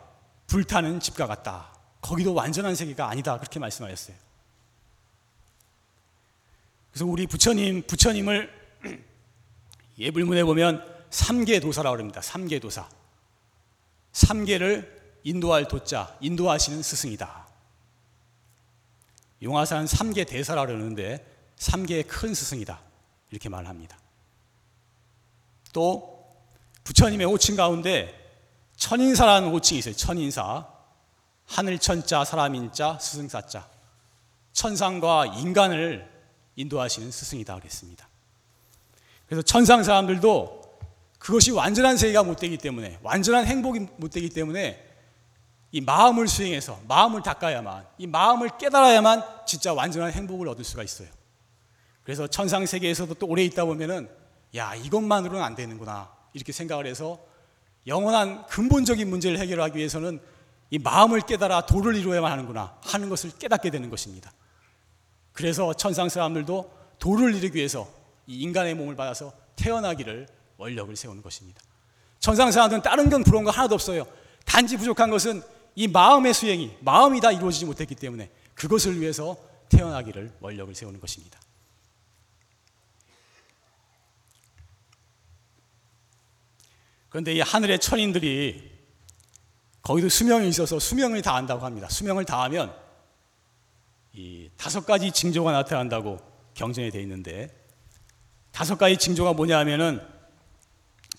불타는 0.48 1.00
집과 1.00 1.26
같다. 1.26 1.72
거기도 2.00 2.34
완전한 2.34 2.74
세계가 2.74 3.08
아니다. 3.08 3.38
그렇게 3.38 3.58
말씀하셨어요. 3.58 4.16
그래서 6.90 7.06
우리 7.06 7.26
부처님, 7.26 7.82
부처님을 7.86 8.52
예불문에 9.98 10.44
보면 10.44 10.84
삼계 11.10 11.60
도사라고 11.60 11.98
합니다. 11.98 12.20
삼계 12.20 12.58
도사. 12.58 12.88
삼계를 14.12 15.01
인도할 15.24 15.68
도자, 15.68 16.16
인도하시는 16.20 16.82
스승이다. 16.82 17.46
용화사는 19.42 19.86
삼계 19.86 20.24
대사라 20.24 20.66
그러는데 20.66 21.26
삼계의 21.56 22.04
큰 22.04 22.34
스승이다. 22.34 22.80
이렇게 23.30 23.48
말합니다. 23.48 23.98
또 25.72 26.26
부처님의 26.84 27.26
호칭 27.26 27.56
가운데 27.56 28.18
천인사라는 28.76 29.50
호칭이 29.50 29.78
있어요. 29.78 29.94
천인사. 29.94 30.66
하늘 31.46 31.78
천자, 31.78 32.24
사람 32.24 32.54
인 32.54 32.72
자, 32.72 32.98
스승사 33.00 33.42
자. 33.46 33.68
천상과 34.52 35.26
인간을 35.38 36.10
인도하시는 36.56 37.10
스승이다 37.10 37.56
그랬습니다. 37.56 38.08
그래서 39.26 39.42
천상 39.42 39.82
사람들도 39.82 40.62
그것이 41.18 41.52
완전한 41.52 41.96
세계가 41.96 42.22
못 42.22 42.36
되기 42.36 42.58
때문에 42.58 42.98
완전한 43.02 43.46
행복이 43.46 43.86
못 43.96 44.10
되기 44.10 44.28
때문에 44.28 44.91
이 45.72 45.80
마음을 45.80 46.28
수행해서 46.28 46.80
마음을 46.86 47.22
닦아야만 47.22 47.86
이 47.98 48.06
마음을 48.06 48.50
깨달아야만 48.58 49.24
진짜 49.46 49.72
완전한 49.72 50.12
행복을 50.12 50.46
얻을 50.48 50.64
수가 50.64 50.82
있어요. 50.82 51.08
그래서 52.04 52.26
천상 52.26 52.66
세계에서도 52.66 53.14
또 53.14 53.26
오래 53.26 53.42
있다 53.44 53.64
보면은 53.64 54.08
야 54.54 54.74
이것만으로는 54.74 55.42
안 55.42 55.54
되는구나 55.54 56.12
이렇게 56.34 56.52
생각을 56.52 56.86
해서 56.86 57.18
영원한 57.86 58.46
근본적인 58.46 59.08
문제를 59.08 59.38
해결하기 59.38 59.78
위해서는 59.78 60.20
이 60.70 60.78
마음을 60.78 61.22
깨달아 61.22 61.62
도를 61.66 61.96
이루어야만 61.96 62.30
하는구나 62.30 62.76
하는 62.82 63.08
것을 63.08 63.30
깨닫게 63.38 63.70
되는 63.70 63.88
것입니다. 63.88 64.30
그래서 65.32 65.72
천상 65.72 66.10
사람들도 66.10 66.70
도를 66.98 67.34
이루기 67.34 67.56
위해서 67.56 67.88
이 68.26 68.40
인간의 68.40 68.74
몸을 68.74 68.94
받아서 68.94 69.32
태어나기를 69.56 70.28
원력을 70.58 70.94
세우는 70.94 71.22
것입니다. 71.22 71.62
천상 72.20 72.52
사람들은 72.52 72.82
다른 72.82 73.08
건 73.08 73.24
부러운 73.24 73.44
거 73.44 73.50
하나도 73.50 73.74
없어요. 73.74 74.06
단지 74.44 74.76
부족한 74.76 75.10
것은 75.10 75.42
이 75.74 75.88
마음의 75.88 76.34
수행이 76.34 76.76
마음이 76.80 77.20
다 77.20 77.32
이루어지지 77.32 77.64
못했기 77.64 77.94
때문에 77.94 78.30
그것을 78.54 79.00
위해서 79.00 79.36
태어나기를 79.68 80.32
원력을 80.40 80.74
세우는 80.74 81.00
것입니다. 81.00 81.40
그런데 87.08 87.34
이 87.34 87.40
하늘의 87.40 87.78
천인들이 87.78 88.70
거기도 89.82 90.08
수명이 90.08 90.48
있어서 90.48 90.78
수명을 90.78 91.20
다한다고 91.22 91.64
합니다. 91.64 91.88
수명을 91.88 92.24
다하면 92.24 92.74
이 94.14 94.50
다섯 94.56 94.86
가지 94.86 95.10
징조가 95.10 95.52
나타난다고 95.52 96.18
경전에 96.54 96.90
되어 96.90 97.00
있는데 97.02 97.48
다섯 98.50 98.76
가지 98.76 98.96
징조가 98.96 99.32
뭐냐 99.32 99.58
하면은 99.58 100.00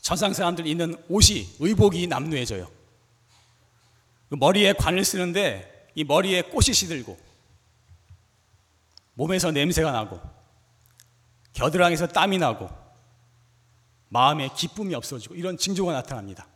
천상 0.01 0.33
사람들 0.33 0.67
있는 0.67 0.95
옷이 1.09 1.55
의복이 1.59 2.07
남루해져요. 2.07 2.82
그 4.33 4.35
머리에 4.35 4.73
관을 4.73 5.05
쓰는데 5.05 5.91
이 5.93 6.03
머리에 6.03 6.41
꽃이 6.41 6.73
시들고 6.73 7.19
몸에서 9.13 9.51
냄새가 9.51 9.91
나고 9.91 10.19
겨드랑이에서 11.53 12.07
땀이 12.07 12.39
나고 12.39 12.67
마음에 14.09 14.49
기쁨이 14.57 14.95
없어지고 14.95 15.35
이런 15.35 15.55
징조가 15.55 15.93
나타납니다. 15.93 16.47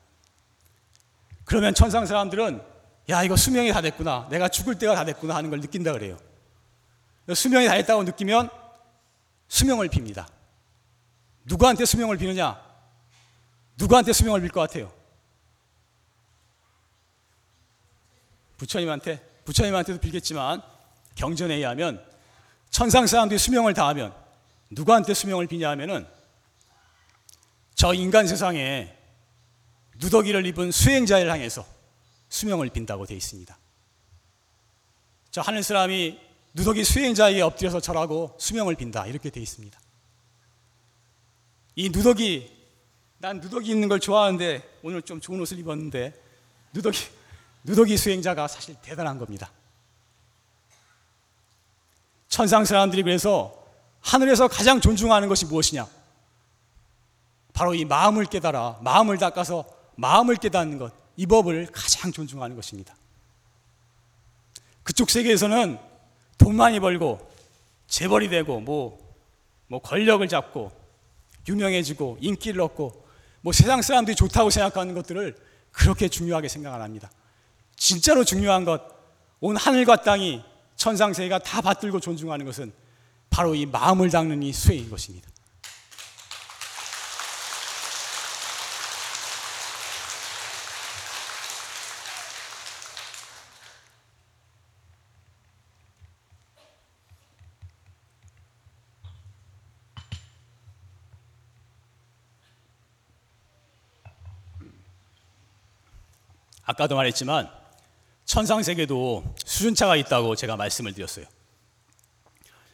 그러면 1.45 1.75
천상 1.75 2.07
사람들은 2.07 2.63
야 3.09 3.21
이거 3.21 3.35
수명이 3.35 3.71
다 3.71 3.79
됐구나 3.81 4.27
내가 4.31 4.47
죽을 4.47 4.79
때가 4.79 4.95
다 4.95 5.05
됐구나 5.05 5.35
하는 5.35 5.51
걸 5.51 5.59
느낀다 5.59 5.91
그래요. 5.91 6.17
수명이 7.31 7.67
다 7.67 7.75
됐다고 7.75 8.01
느끼면 8.05 8.49
수명을 9.49 9.89
빕니다. 9.89 10.25
누구한테 11.45 11.85
수명을 11.85 12.17
비느냐? 12.17 12.59
누구한테 13.75 14.13
수명을 14.13 14.41
빌 14.41 14.49
것 14.49 14.61
같아요? 14.61 14.96
부처님한테 18.57 19.19
부처님한테도 19.45 19.99
빌겠지만 19.99 20.61
경전에 21.15 21.55
의하면 21.55 22.03
천상 22.69 23.07
사람들이 23.07 23.39
수명을 23.39 23.73
다하면 23.73 24.13
누구한테 24.69 25.13
수명을 25.13 25.47
비냐 25.47 25.69
하면은 25.71 26.05
저 27.75 27.93
인간 27.93 28.27
세상에 28.27 28.95
누더기를 29.97 30.45
입은 30.47 30.71
수행자를 30.71 31.31
향해서 31.31 31.65
수명을 32.29 32.69
빈다고 32.69 33.05
되어 33.05 33.15
있습니다. 33.17 33.57
저 35.31 35.41
하늘 35.41 35.63
사람이 35.63 36.19
누더기 36.53 36.83
수행자에게 36.83 37.41
엎드려서 37.41 37.79
절하고 37.79 38.35
수명을 38.39 38.75
빈다 38.75 39.05
이렇게 39.05 39.29
되어 39.29 39.41
있습니다. 39.43 39.79
이 41.75 41.89
누더기 41.89 42.57
난 43.19 43.39
누더기 43.39 43.71
입는 43.71 43.87
걸 43.87 43.99
좋아하는데 43.99 44.79
오늘 44.83 45.01
좀 45.03 45.21
좋은 45.21 45.39
옷을 45.39 45.59
입었는데 45.59 46.13
누더기 46.73 46.99
누더기 47.67 47.97
수행자가 47.97 48.47
사실 48.47 48.75
대단한 48.81 49.19
겁니다. 49.19 49.51
천상 52.29 52.65
사람들이 52.65 53.03
그래서 53.03 53.53
하늘에서 53.99 54.47
가장 54.47 54.79
존중하는 54.79 55.27
것이 55.27 55.45
무엇이냐? 55.45 55.85
바로 57.53 57.73
이 57.75 57.83
마음을 57.83 58.25
깨달아 58.25 58.79
마음을 58.81 59.17
닦아서 59.17 59.65
마음을 59.95 60.37
깨닫는 60.37 60.77
것, 60.77 60.93
이 61.17 61.25
법을 61.25 61.67
가장 61.73 62.11
존중하는 62.11 62.55
것입니다. 62.55 62.95
그쪽 64.83 65.09
세계에서는 65.09 65.77
돈 66.37 66.55
많이 66.55 66.79
벌고 66.79 67.19
재벌이 67.87 68.29
되고 68.29 68.61
뭐, 68.61 68.97
뭐 69.67 69.81
권력을 69.81 70.25
잡고 70.25 70.71
유명해지고 71.49 72.19
인기를 72.21 72.61
얻고 72.61 73.05
뭐 73.41 73.51
세상 73.51 73.81
사람들이 73.81 74.15
좋다고 74.15 74.51
생각하는 74.51 74.93
것들을 74.93 75.35
그렇게 75.71 76.07
중요하게 76.07 76.47
생각 76.47 76.73
안 76.73 76.81
합니다. 76.81 77.09
진짜로 77.77 78.23
중요한 78.23 78.65
것, 78.65 78.81
온 79.39 79.55
하늘과 79.55 80.01
땅이 80.01 80.43
천상세계가 80.75 81.39
다 81.39 81.61
받들고 81.61 81.99
존중하는 81.99 82.45
것은 82.45 82.73
바로 83.29 83.55
이 83.55 83.65
마음을 83.65 84.09
닦는 84.09 84.43
이 84.43 84.51
수행인 84.51 84.89
것입니다. 84.89 85.29
아까도 106.65 106.95
말했지만 106.95 107.49
천상 108.27 108.61
세계도 108.61 109.35
수준차가 109.45 109.95
있다고 109.95 110.35
제가 110.35 110.57
말씀을 110.57 110.93
드렸어요. 110.93 111.25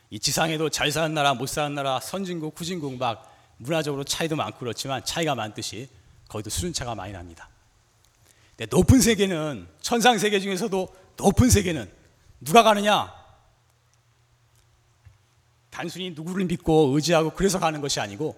이 0.09 0.19
지상에도 0.19 0.69
잘 0.69 0.91
사는 0.91 1.13
나라, 1.13 1.35
못 1.35 1.45
사는 1.45 1.73
나라, 1.75 1.99
선진국, 1.99 2.59
후진국 2.59 2.97
막 2.97 3.31
문화적으로 3.57 4.03
차이도 4.03 4.35
많고 4.35 4.57
그렇지만 4.57 5.05
차이가 5.05 5.35
많듯이 5.35 5.87
거기도 6.27 6.49
수준차가 6.49 6.95
많이 6.95 7.13
납니다. 7.13 7.49
높은 8.71 8.99
세계는 8.99 9.67
천상 9.79 10.17
세계 10.17 10.39
중에서도 10.39 10.87
높은 11.17 11.51
세계는 11.51 11.89
누가 12.41 12.63
가느냐? 12.63 13.13
단순히 15.69 16.11
누구를 16.11 16.45
믿고 16.45 16.95
의지하고 16.95 17.29
그래서 17.29 17.59
가는 17.59 17.79
것이 17.79 17.99
아니고 17.99 18.35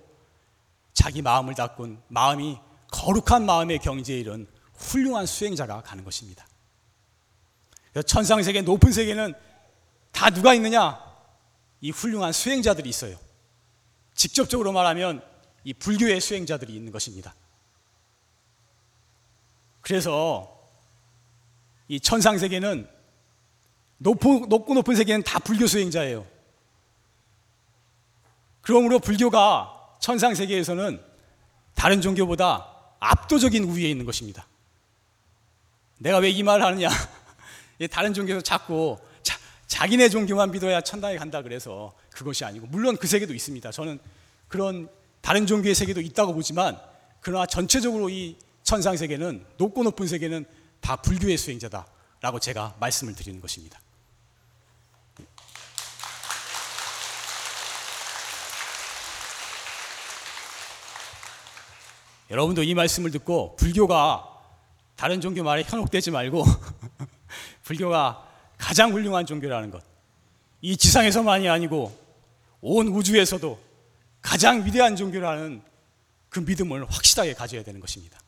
자기 0.94 1.22
마음을 1.22 1.56
닦은 1.56 1.98
마음이 2.10 2.58
거룩한 2.92 3.46
마음의 3.46 3.80
경지에 3.80 4.20
이른 4.20 4.48
훌륭한 4.74 5.26
수행자가 5.26 5.82
가는 5.82 6.04
것입니다. 6.04 6.46
천상 8.04 8.44
세계, 8.44 8.62
높은 8.62 8.92
세계는 8.92 9.34
다 10.12 10.30
누가 10.30 10.54
있느냐? 10.54 11.00
이 11.82 11.92
훌륭한 11.92 12.34
수행자들이 12.34 12.90
있어요. 12.90 13.18
직접적으로 14.14 14.72
말하면 14.72 15.24
이 15.64 15.74
불교의 15.74 16.22
수행자들이 16.22 16.74
있는 16.74 16.92
것입니다. 16.92 17.36
그래서 19.82 20.52
이 21.88 22.00
천상 22.00 22.38
세계는 22.38 22.90
높고, 23.98 24.48
높고 24.48 24.74
높은 24.74 24.96
세계는 24.96 25.24
다 25.24 25.40
불교 25.40 25.68
수행자예요. 25.68 26.26
그러므로 28.62 29.00
불교가 29.00 29.96
천상 30.00 30.34
세계에서는 30.34 31.02
다른 31.76 32.02
종교보다 32.02 32.68
압도적인 33.00 33.64
우위에 33.66 33.90
있는 33.90 34.06
것입니다. 34.06 34.48
내가 36.00 36.18
왜 36.18 36.32
이 36.32 36.42
말을 36.44 36.66
하느냐? 36.66 36.90
다른 37.92 38.14
종교에서 38.14 38.42
자꾸 38.42 38.98
자, 39.22 39.38
자기네 39.68 40.10
종교만 40.10 40.52
믿어야 40.52 40.82
천당에 40.82 41.18
간다 41.18 41.42
그래서 41.42 41.94
그것이 42.10 42.46
아니고 42.46 42.68
물론 42.68 42.98
그 42.98 43.08
세계도 43.08 43.34
있습니다. 43.34 43.72
저는 43.72 44.00
그런 44.48 44.88
다른 45.22 45.46
종교의 45.46 45.76
세계도 45.76 46.02
있다고 46.02 46.34
보지만 46.34 46.80
그러나 47.20 47.46
전체적으로 47.46 48.10
이 48.10 48.38
천상 48.64 48.96
세계는 48.98 49.46
높고 49.58 49.84
높은 49.84 50.08
세계는 50.08 50.46
다 50.80 50.96
불교의 50.98 51.38
수행자다라고 51.38 52.40
제가 52.40 52.76
말씀을 52.80 53.16
드리는 53.16 53.42
것입니다. 53.42 53.80
여러분도 62.30 62.64
이 62.64 62.74
말씀을 62.74 63.12
듣고 63.12 63.56
불교가 63.56 64.28
다른 64.96 65.22
종교 65.22 65.44
말에 65.44 65.64
현혹되지 65.64 66.12
말고 66.12 66.44
불교가 67.66 68.24
가장 68.58 68.94
훌륭한 68.94 69.26
종교라는 69.26 69.72
것. 69.72 69.84
이 70.62 70.78
지상에서만이 70.78 71.50
아니고 71.50 71.96
온 72.62 72.88
우주에서도 72.88 73.60
가장 74.22 74.66
위대한 74.66 74.96
종교라는 74.96 75.62
그 76.30 76.40
믿음을 76.40 76.86
확실하게 76.86 77.34
가져야 77.34 77.64
되는 77.64 77.80
것입니다. 77.80 78.20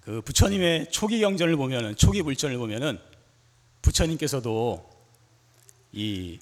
그 0.00 0.20
부처님의 0.20 0.90
초기 0.90 1.20
경전을 1.20 1.56
보면은 1.56 1.96
초기 1.96 2.22
불전을 2.22 2.58
보면은 2.58 2.98
부처님께서도 3.80 4.90
이 5.92 6.38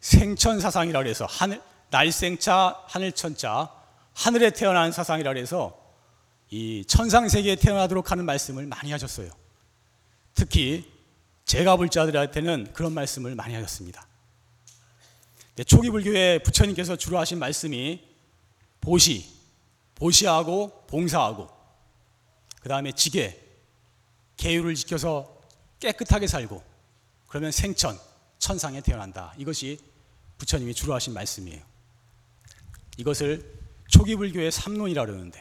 생천 0.00 0.60
사상이라 0.60 1.02
그래서 1.02 1.24
하늘 1.26 1.62
날생차 1.90 2.84
하늘천자 2.86 3.75
하늘에 4.16 4.50
태어난 4.50 4.92
사상이라 4.92 5.34
그래서 5.34 5.78
이 6.48 6.84
천상 6.86 7.28
세계에 7.28 7.54
태어나도록 7.54 8.10
하는 8.10 8.24
말씀을 8.24 8.66
많이 8.66 8.90
하셨어요. 8.90 9.30
특히 10.34 10.90
제가 11.44 11.76
볼 11.76 11.90
자들한테는 11.90 12.72
그런 12.72 12.92
말씀을 12.94 13.34
많이 13.34 13.54
하셨습니다. 13.54 14.08
초기 15.66 15.90
불교의 15.90 16.42
부처님께서 16.42 16.96
주로 16.96 17.18
하신 17.18 17.38
말씀이 17.38 18.02
보시, 18.80 19.30
보시하고 19.94 20.86
봉사하고 20.86 21.50
그 22.62 22.70
다음에 22.70 22.92
지계, 22.92 23.38
계율을 24.38 24.74
지켜서 24.76 25.40
깨끗하게 25.78 26.26
살고 26.26 26.62
그러면 27.28 27.52
생천, 27.52 27.98
천상에 28.38 28.80
태어난다. 28.80 29.34
이것이 29.36 29.78
부처님이 30.38 30.72
주로 30.72 30.94
하신 30.94 31.12
말씀이에요. 31.12 31.62
이것을 32.96 33.65
초기 33.88 34.16
불교의 34.16 34.50
삼론이라 34.50 35.06
그러는데 35.06 35.40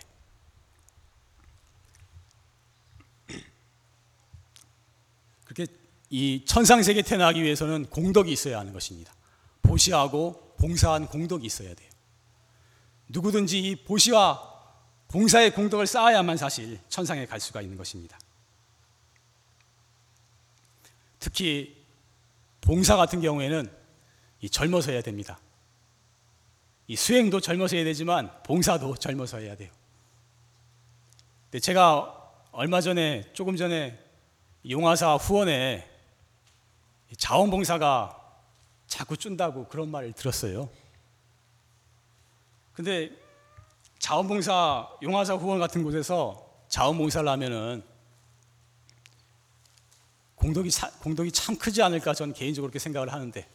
그렇게 5.44 5.68
이 6.10 6.44
천상 6.46 6.84
세계에 6.84 7.02
태어나기 7.02 7.42
위해서는 7.44 7.86
공덕이 7.88 8.32
있어야 8.32 8.60
하는 8.60 8.74
것입니다. 8.74 9.14
보시하고 9.62 10.56
봉사한 10.60 11.08
공덕이 11.08 11.46
있어야 11.46 11.74
돼요. 11.74 11.90
누구든지 13.08 13.60
이 13.60 13.76
보시와 13.76 14.54
봉사의 15.08 15.54
공덕을 15.54 15.88
쌓아야만 15.88 16.38
사실 16.38 16.80
천상에 16.90 17.26
갈 17.26 17.40
수가 17.40 17.62
있는 17.62 17.78
것입니다. 17.78 18.20
특히 21.20 21.86
봉사 22.62 22.96
같은 22.96 23.22
경우에는 23.22 23.72
이 24.42 24.50
젊어서 24.50 24.92
해야 24.92 25.02
됩니다. 25.02 25.40
이 26.88 26.96
수행도 26.96 27.40
젊어서 27.40 27.76
해야 27.76 27.86
되지만 27.86 28.32
봉사도 28.44 28.96
젊어서 28.96 29.40
해야 29.40 29.56
돼요. 29.56 29.72
근데 31.46 31.60
제가 31.60 32.32
얼마 32.52 32.82
전에 32.82 33.24
조금 33.34 33.56
전에 33.56 34.00
용화사 34.70 35.16
후원에 35.16 35.90
자원봉사가 37.18 38.22
자꾸 38.88 39.18
준다고 39.18 39.68
그런 39.68 39.90
말을 39.90 40.14
들었어요. 40.14 40.70
근데 42.74 43.12
자원봉사 44.00 44.98
용화사 45.02 45.36
후원 45.36 45.60
같은 45.60 45.84
곳에서 45.84 46.46
자원봉사를 46.68 47.28
하면은 47.28 47.84
공덕이, 50.36 50.70
공덕이 51.02 51.32
참 51.32 51.58
크지 51.58 51.82
않을까 51.82 52.14
저는 52.14 52.34
개인적으로 52.34 52.70
그렇게 52.70 52.80
생각을 52.80 53.12
하는데 53.12 53.48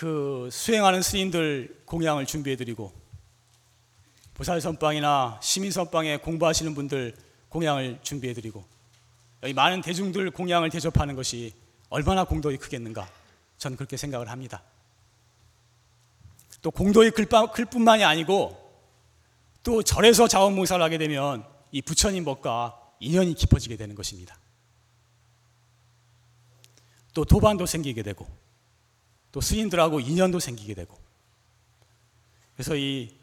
그 0.00 0.48
수행하는 0.50 1.02
스님들 1.02 1.82
공양을 1.84 2.24
준비해 2.24 2.56
드리고 2.56 2.90
보살 4.32 4.58
선방이나 4.58 5.38
시민 5.42 5.70
선방에 5.70 6.16
공부하시는 6.16 6.74
분들 6.74 7.14
공양을 7.50 7.98
준비해 8.00 8.32
드리고 8.32 8.64
여기 9.42 9.52
많은 9.52 9.82
대중들 9.82 10.30
공양을 10.30 10.70
대접하는 10.70 11.16
것이 11.16 11.52
얼마나 11.90 12.24
공덕이 12.24 12.56
크겠는가 12.56 13.10
저는 13.58 13.76
그렇게 13.76 13.98
생각을 13.98 14.30
합니다. 14.30 14.62
또 16.62 16.70
공덕이 16.70 17.10
클 17.10 17.66
뿐만이 17.66 18.02
아니고 18.02 18.56
또 19.62 19.82
절에서 19.82 20.28
자원봉사를 20.28 20.82
하게 20.82 20.96
되면 20.96 21.44
이 21.72 21.82
부처님 21.82 22.24
법과 22.24 22.94
인연이 23.00 23.34
깊어지게 23.34 23.76
되는 23.76 23.94
것입니다. 23.94 24.38
또 27.12 27.26
도반도 27.26 27.66
생기게 27.66 28.02
되고 28.02 28.39
또 29.32 29.40
스님들하고 29.40 30.00
인연도 30.00 30.40
생기게 30.40 30.74
되고. 30.74 30.98
그래서 32.54 32.76
이 32.76 33.16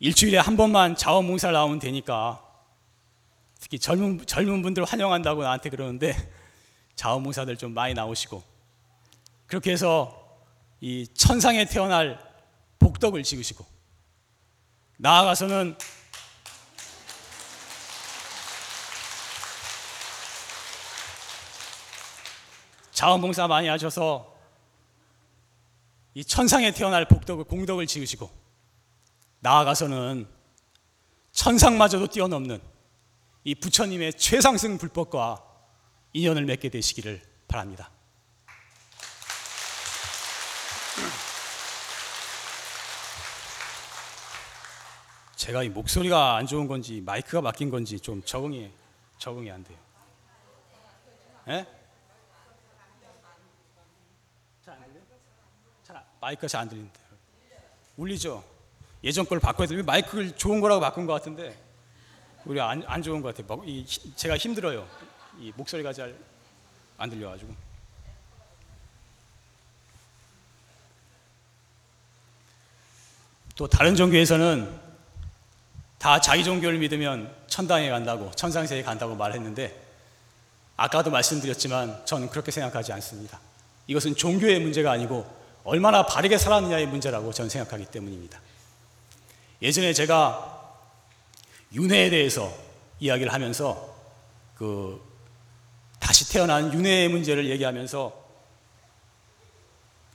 일주일에 0.00 0.38
한 0.38 0.56
번만 0.56 0.96
자원봉사를 0.96 1.52
나오면 1.52 1.78
되니까 1.78 2.42
특히 3.60 3.78
젊은 3.78 4.26
젊은 4.26 4.60
분들 4.62 4.84
환영한다고 4.84 5.42
나한테 5.42 5.70
그러는데 5.70 6.14
자원봉사들 6.96 7.56
좀 7.56 7.72
많이 7.72 7.94
나오시고. 7.94 8.42
그렇게 9.46 9.72
해서 9.72 10.38
이 10.80 11.06
천상에 11.14 11.64
태어날 11.64 12.18
복덕을 12.78 13.22
지으시고. 13.22 13.64
나아가서는 14.98 15.76
자원봉사 22.92 23.48
많이 23.48 23.68
하셔서 23.68 24.33
이 26.14 26.24
천상에 26.24 26.70
태어날 26.72 27.06
복덕을 27.06 27.44
공덕을 27.44 27.86
지으시고 27.86 28.30
나아가서는 29.40 30.28
천상마저도 31.32 32.06
뛰어넘는 32.06 32.60
이 33.42 33.54
부처님의 33.56 34.14
최상승 34.14 34.78
불법과 34.78 35.44
인연을 36.12 36.44
맺게 36.44 36.68
되시기를 36.68 37.20
바랍니다. 37.48 37.90
제가 45.36 45.62
이 45.62 45.68
목소리가 45.68 46.36
안 46.36 46.46
좋은 46.46 46.68
건지 46.68 47.02
마이크가 47.04 47.42
막힌 47.42 47.68
건지 47.68 48.00
좀 48.00 48.22
적응이 48.22 48.70
적응이 49.18 49.50
안 49.50 49.62
돼요. 49.64 49.78
예? 51.48 51.83
마이크가 56.24 56.48
잘 56.48 56.62
안 56.62 56.68
들리는데 56.68 57.00
울리죠? 57.96 58.42
예전 59.04 59.26
걸 59.26 59.38
바꿔야 59.38 59.68
돼. 59.68 59.82
마이크를 59.82 60.34
좋은 60.36 60.60
거라고 60.60 60.80
바꾼 60.80 61.06
것 61.06 61.12
같은데 61.12 61.56
우리 62.46 62.60
안, 62.60 62.82
안 62.86 63.02
좋은 63.02 63.20
것 63.20 63.36
같아요. 63.36 63.62
이, 63.66 63.84
제가 64.16 64.36
힘들어요. 64.36 64.88
이 65.38 65.52
목소리가 65.56 65.92
잘 65.92 66.14
안 66.96 67.10
들려가지고. 67.10 67.52
또 73.56 73.66
다른 73.66 73.96
종교에서는 73.96 74.80
다 75.98 76.20
자기 76.20 76.44
종교를 76.44 76.78
믿으면 76.78 77.34
천당에 77.48 77.90
간다고 77.90 78.30
천상세에 78.30 78.84
간다고 78.84 79.16
말했는데 79.16 79.80
아까도 80.76 81.10
말씀드렸지만 81.10 82.06
저는 82.06 82.30
그렇게 82.30 82.52
생각하지 82.52 82.92
않습니다. 82.92 83.40
이것은 83.88 84.14
종교의 84.14 84.60
문제가 84.60 84.92
아니고 84.92 85.43
얼마나 85.64 86.04
바르게 86.04 86.36
살았느냐의 86.38 86.86
문제라고 86.86 87.32
저는 87.32 87.48
생각하기 87.48 87.86
때문입니다. 87.86 88.40
예전에 89.62 89.92
제가 89.92 90.78
윤회에 91.72 92.10
대해서 92.10 92.52
이야기를 93.00 93.32
하면서 93.32 93.94
그 94.56 95.00
다시 95.98 96.30
태어난 96.30 96.72
윤회의 96.72 97.08
문제를 97.08 97.48
얘기하면서 97.50 98.24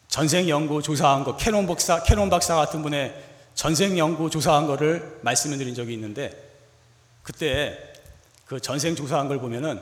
전생 0.08 0.48
연구 0.50 0.82
조사한 0.82 1.24
거 1.24 1.36
캐논 1.36 1.68
박사 1.68 2.04
캐논 2.04 2.30
박사 2.30 2.56
같은 2.56 2.82
분의 2.82 3.24
전생 3.56 3.98
연구 3.98 4.30
조사한 4.30 4.68
거를 4.68 5.20
말씀을 5.24 5.58
드린 5.58 5.74
적이 5.76 5.94
있는데 5.94 6.32
그때 7.24 7.78
그 8.46 8.60
전생 8.60 8.96
조사한 8.96 9.28
걸 9.28 9.40
보면은 9.40 9.82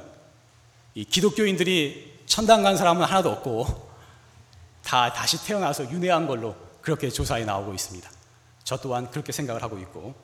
이 0.96 1.06
기독교인들이 1.06 2.22
천당 2.26 2.64
간 2.64 2.76
사람은 2.76 3.06
하나도 3.06 3.30
없고 3.32 3.87
다 4.84 5.12
다시 5.12 5.44
태어나서 5.46 5.90
윤회한 5.92 6.28
걸로 6.28 6.56
그렇게 6.82 7.10
조사에 7.10 7.46
나오고 7.46 7.74
있습니다. 7.74 8.10
저 8.64 8.78
또한 8.78 9.10
그렇게 9.12 9.32
생각을 9.32 9.62
하고 9.62 9.78
있고 9.80 10.16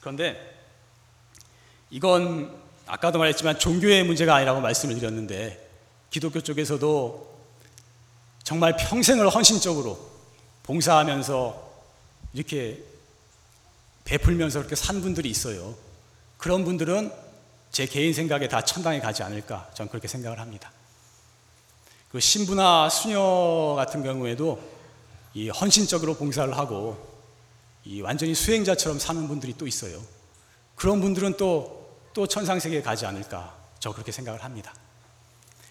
그런데 0.00 0.58
이건 1.90 2.56
아까도 2.86 3.18
말했지만 3.18 3.58
종교의 3.58 4.04
문제가 4.04 4.34
아니라고 4.34 4.60
말씀을 4.60 4.96
드렸는데 4.96 5.68
기독교 6.10 6.40
쪽에서도 6.40 7.30
정말 8.42 8.76
평생을 8.76 9.28
헌신적으로 9.28 10.10
봉사하면서 10.64 11.70
이렇게 12.34 12.82
베풀면서 14.04 14.60
그렇게 14.60 14.74
산 14.74 15.00
분들이 15.00 15.30
있어요. 15.30 15.74
그런 16.36 16.64
분들은 16.64 17.12
제 17.70 17.86
개인 17.86 18.12
생각에 18.12 18.48
다 18.48 18.62
천당에 18.62 18.98
가지 18.98 19.22
않을까 19.22 19.70
저는 19.74 19.90
그렇게 19.90 20.08
생각을 20.08 20.40
합니다. 20.40 20.72
그 22.10 22.18
신부나 22.18 22.88
수녀 22.88 23.74
같은 23.76 24.02
경우에도 24.02 24.60
이 25.32 25.48
헌신적으로 25.48 26.14
봉사를 26.14 26.56
하고 26.58 26.98
이 27.84 28.00
완전히 28.00 28.34
수행자처럼 28.34 28.98
사는 28.98 29.28
분들이 29.28 29.54
또 29.56 29.66
있어요. 29.66 30.00
그런 30.74 31.00
분들은 31.00 31.36
또, 31.36 31.88
또 32.12 32.26
천상 32.26 32.58
세계에 32.58 32.82
가지 32.82 33.06
않을까 33.06 33.54
저 33.78 33.92
그렇게 33.92 34.10
생각을 34.10 34.42
합니다. 34.42 34.74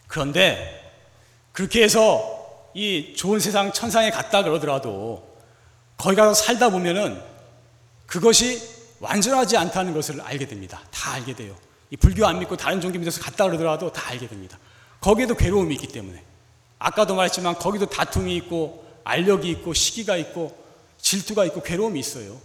그런데 0.08 0.94
그렇게 1.52 1.84
해서 1.84 2.70
이 2.74 3.14
좋은 3.18 3.40
세상 3.40 3.74
천상에 3.74 4.10
갔다 4.10 4.42
그러더라도 4.42 5.38
거기 5.98 6.16
가서 6.16 6.34
살다 6.34 6.70
보면은 6.70 7.22
그것이 8.06 8.62
완전하지 9.02 9.58
않다는 9.58 9.94
것을 9.94 10.22
알게 10.22 10.48
됩니다. 10.48 10.82
다 10.90 11.14
알게 11.14 11.36
돼요. 11.36 11.56
이 11.90 11.98
불교 11.98 12.26
안 12.26 12.40
믿고 12.40 12.56
다른 12.56 12.80
종교 12.80 12.98
믿어서 12.98 13.22
갔다 13.22 13.46
그러더라도 13.46 13.92
다 13.92 14.10
알게 14.10 14.28
됩니다. 14.28 14.58
거기에도 15.02 15.36
괴로움이 15.36 15.76
있기 15.76 15.88
때문에. 15.88 16.29
아까도 16.80 17.16
말했지만 17.16 17.56
거기도 17.56 17.86
다툼이 17.86 18.36
있고 18.38 18.86
알력이 19.04 19.50
있고 19.52 19.74
시기가 19.74 20.16
있고 20.18 20.58
질투가 20.98 21.46
있고 21.46 21.62
괴로움이 21.62 22.00
있어요. 22.00 22.38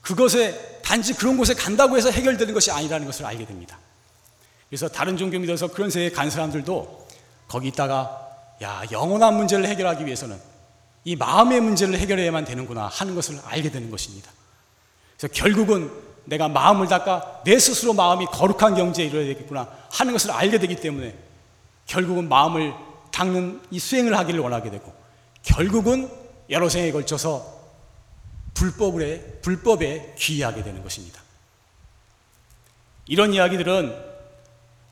그것에 0.00 0.80
단지 0.82 1.14
그런 1.14 1.36
곳에 1.36 1.54
간다고 1.54 1.96
해서 1.96 2.10
해결되는 2.10 2.52
것이 2.52 2.70
아니라는 2.70 3.06
것을 3.06 3.24
알게 3.24 3.46
됩니다. 3.46 3.78
그래서 4.68 4.88
다른 4.88 5.16
종교 5.16 5.38
믿어서 5.38 5.68
그런 5.68 5.90
세계에 5.90 6.10
간 6.10 6.30
사람들도 6.30 7.08
거기 7.48 7.68
있다가 7.68 8.28
야, 8.62 8.82
영원한 8.90 9.36
문제를 9.36 9.66
해결하기 9.66 10.04
위해서는 10.04 10.38
이 11.04 11.16
마음의 11.16 11.60
문제를 11.60 11.98
해결해야만 11.98 12.44
되는구나 12.44 12.88
하는 12.88 13.14
것을 13.14 13.40
알게 13.44 13.70
되는 13.70 13.90
것입니다. 13.90 14.30
그래서 15.16 15.32
결국은 15.32 15.90
내가 16.24 16.48
마음을 16.48 16.86
닦아 16.86 17.42
내 17.44 17.58
스스로 17.58 17.92
마음이 17.92 18.26
거룩한 18.26 18.74
경지에 18.74 19.06
이르러야 19.06 19.26
되겠구나 19.26 19.68
하는 19.90 20.12
것을 20.12 20.30
알게 20.30 20.58
되기 20.58 20.76
때문에 20.76 21.16
결국은 21.86 22.28
마음을 22.28 22.74
닦는 23.12 23.62
이 23.70 23.78
수행을 23.78 24.16
하기를 24.16 24.40
원하게 24.40 24.70
되고 24.70 24.92
결국은 25.42 26.10
여러 26.50 26.68
생에 26.68 26.92
걸쳐서 26.92 27.60
불법에, 28.54 29.40
불법에 29.40 30.14
귀의하게 30.18 30.62
되는 30.62 30.82
것입니다. 30.82 31.20
이런 33.06 33.32
이야기들은 33.32 34.10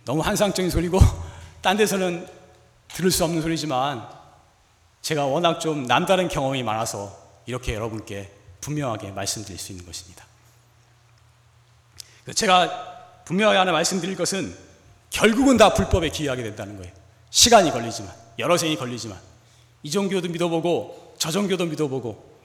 너무 0.05 0.23
한상적인 0.23 0.71
소리고 0.71 0.99
딴 1.61 1.77
데서는 1.77 2.27
들을 2.89 3.11
수 3.11 3.25
없는 3.25 3.43
소리지만 3.43 4.09
제가 5.03 5.27
워낙 5.27 5.61
좀 5.61 5.87
남다른 5.87 6.29
경험이 6.29 6.63
많아서 6.63 7.17
이렇게 7.47 7.75
여러분께 7.75 8.33
분명하게 8.61 9.13
말씀드릴 9.13 9.59
수 9.59 9.73
있는 9.73 9.87
것입니다. 9.87 10.27
제가 12.35 13.23
분명하게 13.25 13.59
하나 13.59 13.73
말씀드릴 13.73 14.17
것은 14.17 14.57
결국은 15.11 15.57
다 15.57 15.75
불법에 15.75 16.11
기여하게 16.11 16.43
된다는 16.43 16.77
거예요. 16.79 16.93
시간이 17.31 17.71
걸리지만, 17.71 18.13
여러 18.39 18.57
생이 18.57 18.77
걸리지만, 18.77 19.19
이 19.83 19.91
종교도 19.91 20.29
믿어보고, 20.29 21.15
저 21.19 21.31
종교도 21.31 21.67
믿어보고, 21.67 22.39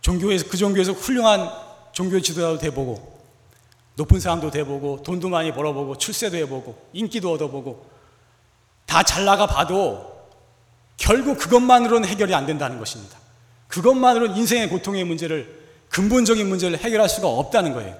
종교에서, 0.00 0.46
그 0.48 0.56
종교에서 0.56 0.92
훌륭한 0.92 1.50
종교 1.92 2.20
지도자도 2.20 2.58
돼보고, 2.58 3.16
높은 3.96 4.20
사람도 4.20 4.50
돼보고, 4.50 5.02
돈도 5.02 5.28
많이 5.28 5.52
벌어보고, 5.52 5.98
출세도 5.98 6.36
해보고, 6.36 6.76
인기도 6.92 7.32
얻어보고, 7.32 7.86
다 8.86 9.02
잘 9.02 9.24
나가 9.24 9.46
봐도 9.46 10.16
결국 10.96 11.38
그것만으로는 11.38 12.08
해결이 12.08 12.34
안 12.34 12.46
된다는 12.46 12.78
것입니다. 12.78 13.18
그것만으로는 13.68 14.36
인생의 14.36 14.70
고통의 14.70 15.04
문제를, 15.04 15.66
근본적인 15.90 16.48
문제를 16.48 16.78
해결할 16.78 17.08
수가 17.08 17.28
없다는 17.28 17.74
거예요. 17.74 17.96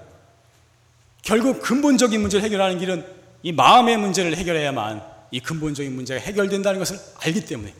결국 1.22 1.60
근본적인 1.60 2.20
문제를 2.20 2.44
해결하는 2.44 2.78
길은 2.78 3.06
이 3.42 3.52
마음의 3.52 3.96
문제를 3.98 4.36
해결해야만 4.36 5.15
이 5.30 5.40
근본적인 5.40 5.94
문제가 5.94 6.20
해결된다는 6.20 6.78
것을 6.78 6.98
알기 7.20 7.44
때문에 7.44 7.74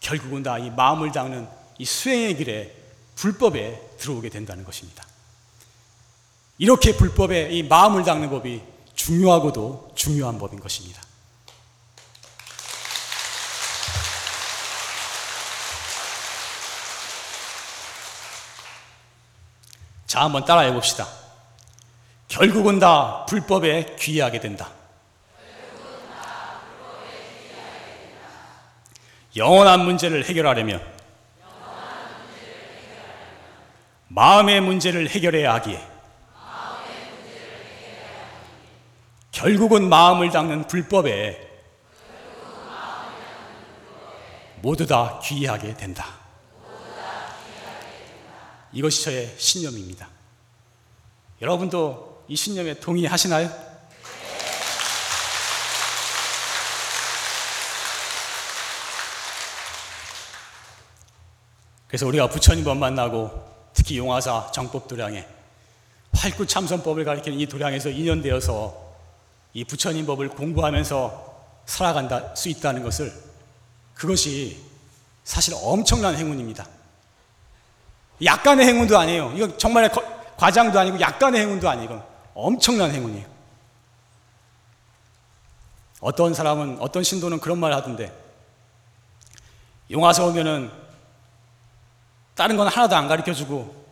결국은 0.00 0.42
다 0.42 0.58
이 0.58 0.70
마음을 0.70 1.12
닦는 1.12 1.48
이 1.78 1.84
수행의 1.84 2.36
길에 2.36 2.74
불법에 3.16 3.80
들어오게 3.98 4.28
된다는 4.28 4.64
것입니다. 4.64 5.04
이렇게 6.58 6.96
불법에 6.96 7.50
이 7.50 7.62
마음을 7.62 8.04
닦는 8.04 8.30
법이 8.30 8.62
중요하고도 8.94 9.92
중요한 9.94 10.38
법인 10.38 10.60
것입니다. 10.60 11.02
자, 20.06 20.20
한번 20.20 20.44
따라해 20.44 20.72
봅시다. 20.72 21.08
결국은 22.28 22.78
다 22.78 23.24
불법에 23.26 23.96
귀하게 23.98 24.38
된다. 24.40 24.70
영원한 29.36 29.84
문제를 29.84 30.24
해결하려면 30.24 30.94
마음의 34.08 34.60
문제를 34.60 35.08
해결해야 35.08 35.54
하기에 35.54 35.94
결국은 39.32 39.88
마음을 39.88 40.30
닦는 40.30 40.68
불법에 40.68 41.50
모두 44.62 44.86
다 44.86 45.20
귀하게 45.22 45.74
된다. 45.74 46.06
이것이 48.72 49.04
저의 49.04 49.34
신념입니다. 49.36 50.08
여러분도 51.42 52.24
이 52.28 52.36
신념에 52.36 52.74
동의하시나요? 52.74 53.73
그래서 61.94 62.08
우리가 62.08 62.26
부처님법 62.28 62.76
만나고 62.76 63.30
특히 63.72 63.98
용화사 63.98 64.50
정법 64.50 64.88
도량에 64.88 65.24
활구 66.12 66.44
참선법을 66.44 67.04
가리키는 67.04 67.38
이 67.38 67.46
도량에서 67.46 67.90
인연되어서 67.90 68.96
이 69.52 69.62
부처님 69.62 70.04
법을 70.04 70.30
공부하면서 70.30 71.62
살아간다 71.66 72.34
수 72.34 72.48
있다는 72.48 72.82
것을 72.82 73.12
그것이 73.94 74.60
사실 75.22 75.54
엄청난 75.62 76.16
행운입니다. 76.16 76.66
약간의 78.24 78.66
행운도 78.66 78.98
아니에요. 78.98 79.32
이건 79.36 79.56
정말 79.56 79.88
과장도 80.36 80.76
아니고 80.76 80.98
약간의 80.98 81.42
행운도 81.42 81.68
아니고 81.70 82.02
엄청난 82.34 82.90
행운이에요. 82.90 83.26
어떤 86.00 86.34
사람은 86.34 86.78
어떤 86.80 87.04
신도는 87.04 87.38
그런 87.38 87.58
말 87.58 87.72
하던데 87.72 88.12
용화서 89.92 90.26
오면은 90.26 90.82
다른 92.34 92.56
건 92.56 92.68
하나도 92.68 92.96
안 92.96 93.08
가르쳐 93.08 93.32
주고 93.32 93.84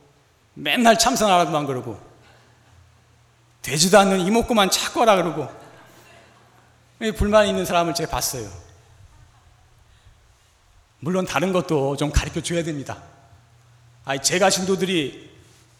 맨날 0.54 0.98
참선하라고만 0.98 1.66
그러고 1.66 2.00
되지도 3.62 3.98
않는 3.98 4.20
이목구만 4.20 4.70
찾고 4.70 5.00
하라 5.00 5.16
그러고 5.16 5.48
불만 7.16 7.46
있는 7.46 7.64
사람을 7.64 7.94
제가 7.94 8.10
봤어요. 8.10 8.48
물론 11.00 11.26
다른 11.26 11.52
것도 11.52 11.96
좀 11.96 12.10
가르쳐 12.10 12.40
줘야 12.40 12.62
됩니다. 12.62 13.02
아니 14.04 14.20
제가 14.22 14.50
신도들이 14.50 15.30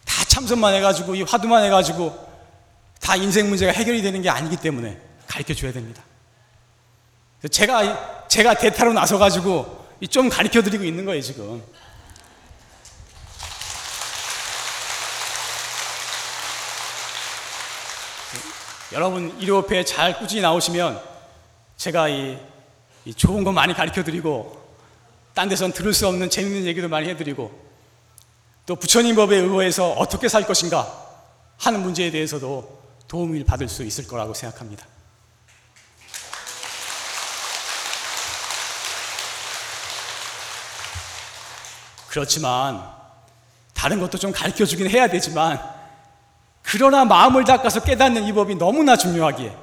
다 0.05 0.23
참선만 0.25 0.73
해가지고 0.75 1.15
이 1.15 1.23
화두만 1.23 1.63
해가지고 1.63 2.31
다 2.99 3.15
인생 3.15 3.49
문제가 3.49 3.71
해결이 3.71 4.01
되는 4.01 4.21
게 4.21 4.29
아니기 4.29 4.57
때문에 4.57 4.99
가르쳐 5.27 5.53
줘야 5.53 5.71
됩니다. 5.71 6.03
제가 7.49 8.27
제가 8.27 8.53
대타로 8.55 8.93
나서 8.93 9.17
가지고 9.17 9.85
좀 10.09 10.29
가르쳐 10.29 10.61
드리고 10.61 10.83
있는 10.83 11.05
거예요 11.05 11.21
지금. 11.21 11.63
여러분 18.93 19.35
일요일에 19.39 19.83
잘 19.83 20.19
꾸준히 20.19 20.41
나오시면 20.41 21.01
제가 21.77 22.09
이, 22.09 22.37
이 23.05 23.13
좋은 23.13 23.43
거 23.43 23.51
많이 23.51 23.73
가르쳐 23.73 24.03
드리고 24.03 24.61
딴 25.33 25.49
데선 25.49 25.73
들을 25.73 25.91
수 25.93 26.07
없는 26.07 26.29
재밌는 26.29 26.65
얘기도 26.65 26.87
많이 26.87 27.09
해드리고 27.09 27.51
또 28.67 28.75
부처님 28.75 29.15
법에 29.15 29.37
의거해서 29.37 29.91
어떻게 29.93 30.29
살 30.29 30.45
것인가 30.45 30.87
하는 31.57 31.81
문제에 31.81 32.11
대해서도 32.11 32.83
도움을 33.07 33.43
받을 33.45 33.67
수 33.67 33.83
있을 33.83 34.05
거라고 34.05 34.35
생각합니다. 34.35 34.85
그렇지만 42.09 42.93
다른 43.73 43.99
것도 43.99 44.19
좀 44.19 44.31
가르쳐 44.31 44.65
주긴 44.65 44.87
해야 44.87 45.07
되지만 45.07 45.82
그러나 46.63 47.05
마음을 47.05 47.43
닦아서 47.43 47.83
깨닫는 47.83 48.23
이 48.23 48.33
법이 48.33 48.55
너무나 48.55 48.95
중요하기에 48.95 49.55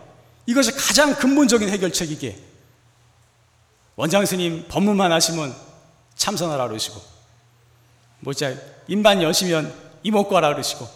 이것이 0.46 0.72
가장 0.72 1.14
근본적인 1.14 1.68
해결책이기에 1.68 2.38
원장 3.96 4.24
스님 4.24 4.66
법문만 4.68 5.10
하시면 5.10 5.54
참선하라 6.14 6.68
그러시고 6.68 7.00
뭐 8.20 8.32
진짜 8.32 8.60
입만 8.86 9.22
여시면 9.22 9.74
이목구하라 10.02 10.48
그러시고 10.50 10.88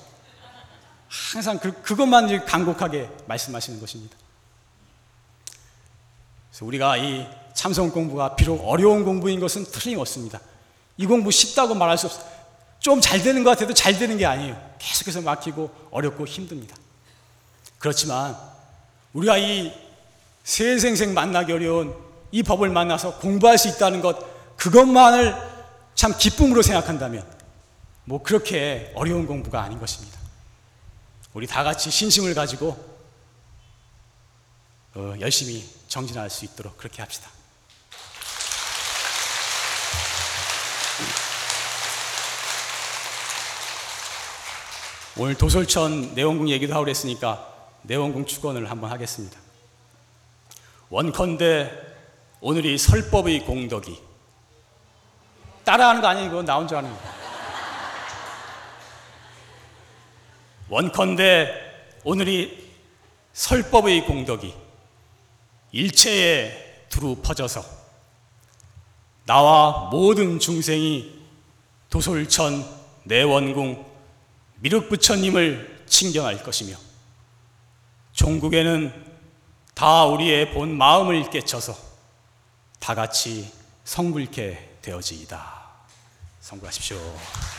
항상 1.09 1.59
그, 1.59 1.73
그것만 1.83 2.45
간곡하게 2.45 3.09
말씀하시는 3.27 3.81
것입니다. 3.81 4.17
그래서 6.51 6.65
우리가 6.67 6.97
이 6.97 7.27
참선 7.55 7.91
공부가 7.91 8.37
비록 8.37 8.61
어려운 8.69 9.05
공부인 9.05 9.41
것은 9.41 9.65
틀림없습니다. 9.65 10.41
이 10.97 11.07
공부 11.07 11.31
쉽다고 11.31 11.75
말할 11.75 11.99
수 11.99 12.07
없어요. 12.07 12.34
좀 12.85 13.01
잘 13.01 13.23
되는 13.23 13.43
것 13.43 13.51
같아도 13.51 13.73
잘 13.73 13.99
되는 13.99 14.19
게 14.19 14.27
아니에요. 14.27 14.61
계속해서 14.79 15.23
막히고 15.23 15.89
어렵고 15.91 16.27
힘듭니다. 16.27 16.77
그렇지만 17.79 18.37
우리가 19.15 19.39
이 19.39 19.73
세생생 20.43 21.15
만나기 21.15 21.53
어려운 21.53 21.97
이 22.31 22.43
법을 22.43 22.69
만나서 22.69 23.19
공부할 23.21 23.57
수 23.57 23.69
있다는 23.69 24.03
것 24.03 24.57
그것만을 24.59 25.35
참 25.95 26.13
기쁨으로 26.19 26.61
생각한다면 26.61 27.25
뭐 28.05 28.23
그렇게 28.23 28.93
어려운 28.95 29.27
공부가 29.27 29.63
아닌 29.63 29.81
것입니다. 29.81 30.19
우리 31.33 31.47
다 31.47 31.65
같이 31.65 31.91
신심을 31.91 32.35
가지고 32.35 32.77
어, 34.95 35.15
열심히 35.21 35.67
정진할 35.89 36.29
수 36.29 36.45
있도록 36.45 36.77
그렇게 36.77 37.01
합시다. 37.01 37.31
오늘 45.17 45.37
도솔천 45.37 46.15
내원궁 46.17 46.49
얘기도 46.49 46.75
하고 46.75 46.85
그랬으니까 46.85 47.49
내원궁 47.83 48.27
축원을 48.27 48.69
한번 48.69 48.91
하겠습니다. 48.91 49.39
원컨대 50.91 51.71
오늘이 52.41 52.77
설법의 52.77 53.45
공덕이 53.45 53.97
따라하는 55.63 56.01
거 56.01 56.09
아니고 56.09 56.43
나 56.43 56.57
혼자 56.57 56.79
하는 56.79 56.91
거. 56.91 56.99
원컨대 60.69 61.49
오늘이 62.03 62.73
설법의 63.35 64.07
공덕이 64.07 64.53
일체에 65.71 66.87
두루 66.89 67.17
퍼져서 67.23 67.65
나와 69.27 69.91
모든 69.91 70.41
중생이 70.41 71.23
도솔천 71.89 72.65
내원궁 73.05 73.94
미륵 74.57 74.89
부처님을 74.89 75.85
칭견할 75.87 76.43
것이며 76.43 76.77
종국에는 78.13 79.15
다 79.75 80.05
우리의 80.07 80.53
본 80.53 80.77
마음을 80.77 81.29
깨쳐서 81.31 81.77
다 82.79 82.95
같이 82.95 83.51
성불케 83.85 84.79
되어지이다. 84.83 85.65
성불하십시오. 86.41 87.54